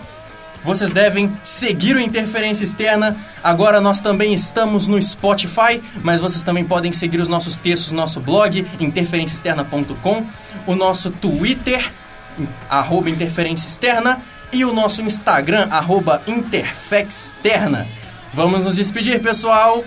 vocês 0.63 0.92
devem 0.92 1.32
seguir 1.44 1.96
o 1.96 2.00
Interferência 2.00 2.63
Externa. 2.63 3.16
Agora 3.44 3.80
nós 3.80 4.02
também 4.02 4.34
estamos 4.34 4.86
no 4.86 5.02
Spotify, 5.02 5.82
mas 6.04 6.20
vocês 6.20 6.44
também 6.44 6.63
podem 6.63 6.92
seguir 6.92 7.22
os 7.22 7.28
nossos 7.28 7.58
textos 7.58 7.92
no 7.92 7.98
nosso 7.98 8.20
blog, 8.20 8.66
interferenciaexterna.com, 8.80 10.26
o 10.66 10.76
nosso 10.76 11.10
Twitter, 11.10 11.90
arroba 12.70 13.10
Interferência 13.10 13.66
Externa, 13.66 14.22
e 14.52 14.66
o 14.66 14.74
nosso 14.74 15.02
Instagram, 15.02 15.68
arroba 15.72 16.22
Interfexterna. 16.28 17.88
Vamos 18.34 18.63
nos 18.63 18.76
despedir, 18.76 19.22
pessoal. 19.22 19.84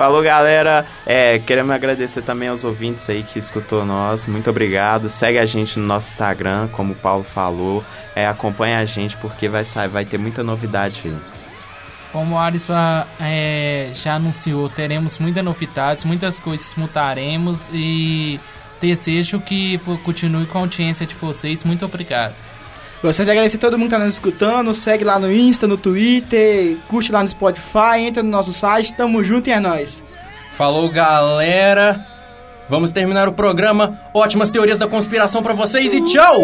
Falou, 0.00 0.22
galera. 0.22 0.86
É, 1.04 1.38
queremos 1.40 1.70
agradecer 1.74 2.22
também 2.22 2.48
aos 2.48 2.64
ouvintes 2.64 3.06
aí 3.10 3.22
que 3.22 3.38
escutou 3.38 3.84
nós. 3.84 4.26
Muito 4.26 4.48
obrigado. 4.48 5.10
Segue 5.10 5.38
a 5.38 5.44
gente 5.44 5.78
no 5.78 5.84
nosso 5.84 6.08
Instagram, 6.08 6.68
como 6.68 6.94
o 6.94 6.96
Paulo 6.96 7.22
falou. 7.22 7.84
É, 8.16 8.26
acompanha 8.26 8.78
a 8.78 8.86
gente 8.86 9.14
porque 9.18 9.46
vai, 9.46 9.62
sair, 9.62 9.90
vai 9.90 10.06
ter 10.06 10.16
muita 10.16 10.42
novidade 10.42 11.02
aí. 11.04 11.18
Como 12.12 12.34
o 12.34 12.38
Alisson 12.38 12.72
ah, 12.72 13.06
é, 13.20 13.90
já 13.94 14.14
anunciou, 14.14 14.70
teremos 14.70 15.18
muitas 15.18 15.44
novidades, 15.44 16.02
muitas 16.04 16.40
coisas 16.40 16.74
mutaremos 16.76 17.68
e 17.70 18.40
desejo 18.80 19.38
que 19.38 19.78
continue 20.02 20.46
com 20.46 20.56
a 20.56 20.60
audiência 20.62 21.04
de 21.04 21.14
vocês. 21.14 21.62
Muito 21.62 21.84
obrigado. 21.84 22.32
Gostaria 23.02 23.24
de 23.24 23.30
agradecer 23.30 23.56
a 23.56 23.60
todo 23.60 23.78
mundo 23.78 23.88
que 23.88 23.96
tá 23.96 24.04
nos 24.04 24.14
escutando. 24.14 24.74
Segue 24.74 25.04
lá 25.04 25.18
no 25.18 25.32
Insta, 25.32 25.66
no 25.66 25.78
Twitter, 25.78 26.76
curte 26.86 27.10
lá 27.10 27.22
no 27.22 27.28
Spotify, 27.28 27.98
entra 27.98 28.22
no 28.22 28.28
nosso 28.28 28.52
site. 28.52 28.94
Tamo 28.94 29.24
junto 29.24 29.48
e 29.48 29.52
é 29.52 29.58
nóis. 29.58 30.02
Falou, 30.52 30.88
galera. 30.90 32.04
Vamos 32.68 32.90
terminar 32.90 33.26
o 33.26 33.32
programa. 33.32 34.00
Ótimas 34.14 34.50
teorias 34.50 34.78
da 34.78 34.86
conspiração 34.86 35.42
pra 35.42 35.54
vocês 35.54 35.92
e 35.94 36.00
tchau! 36.02 36.38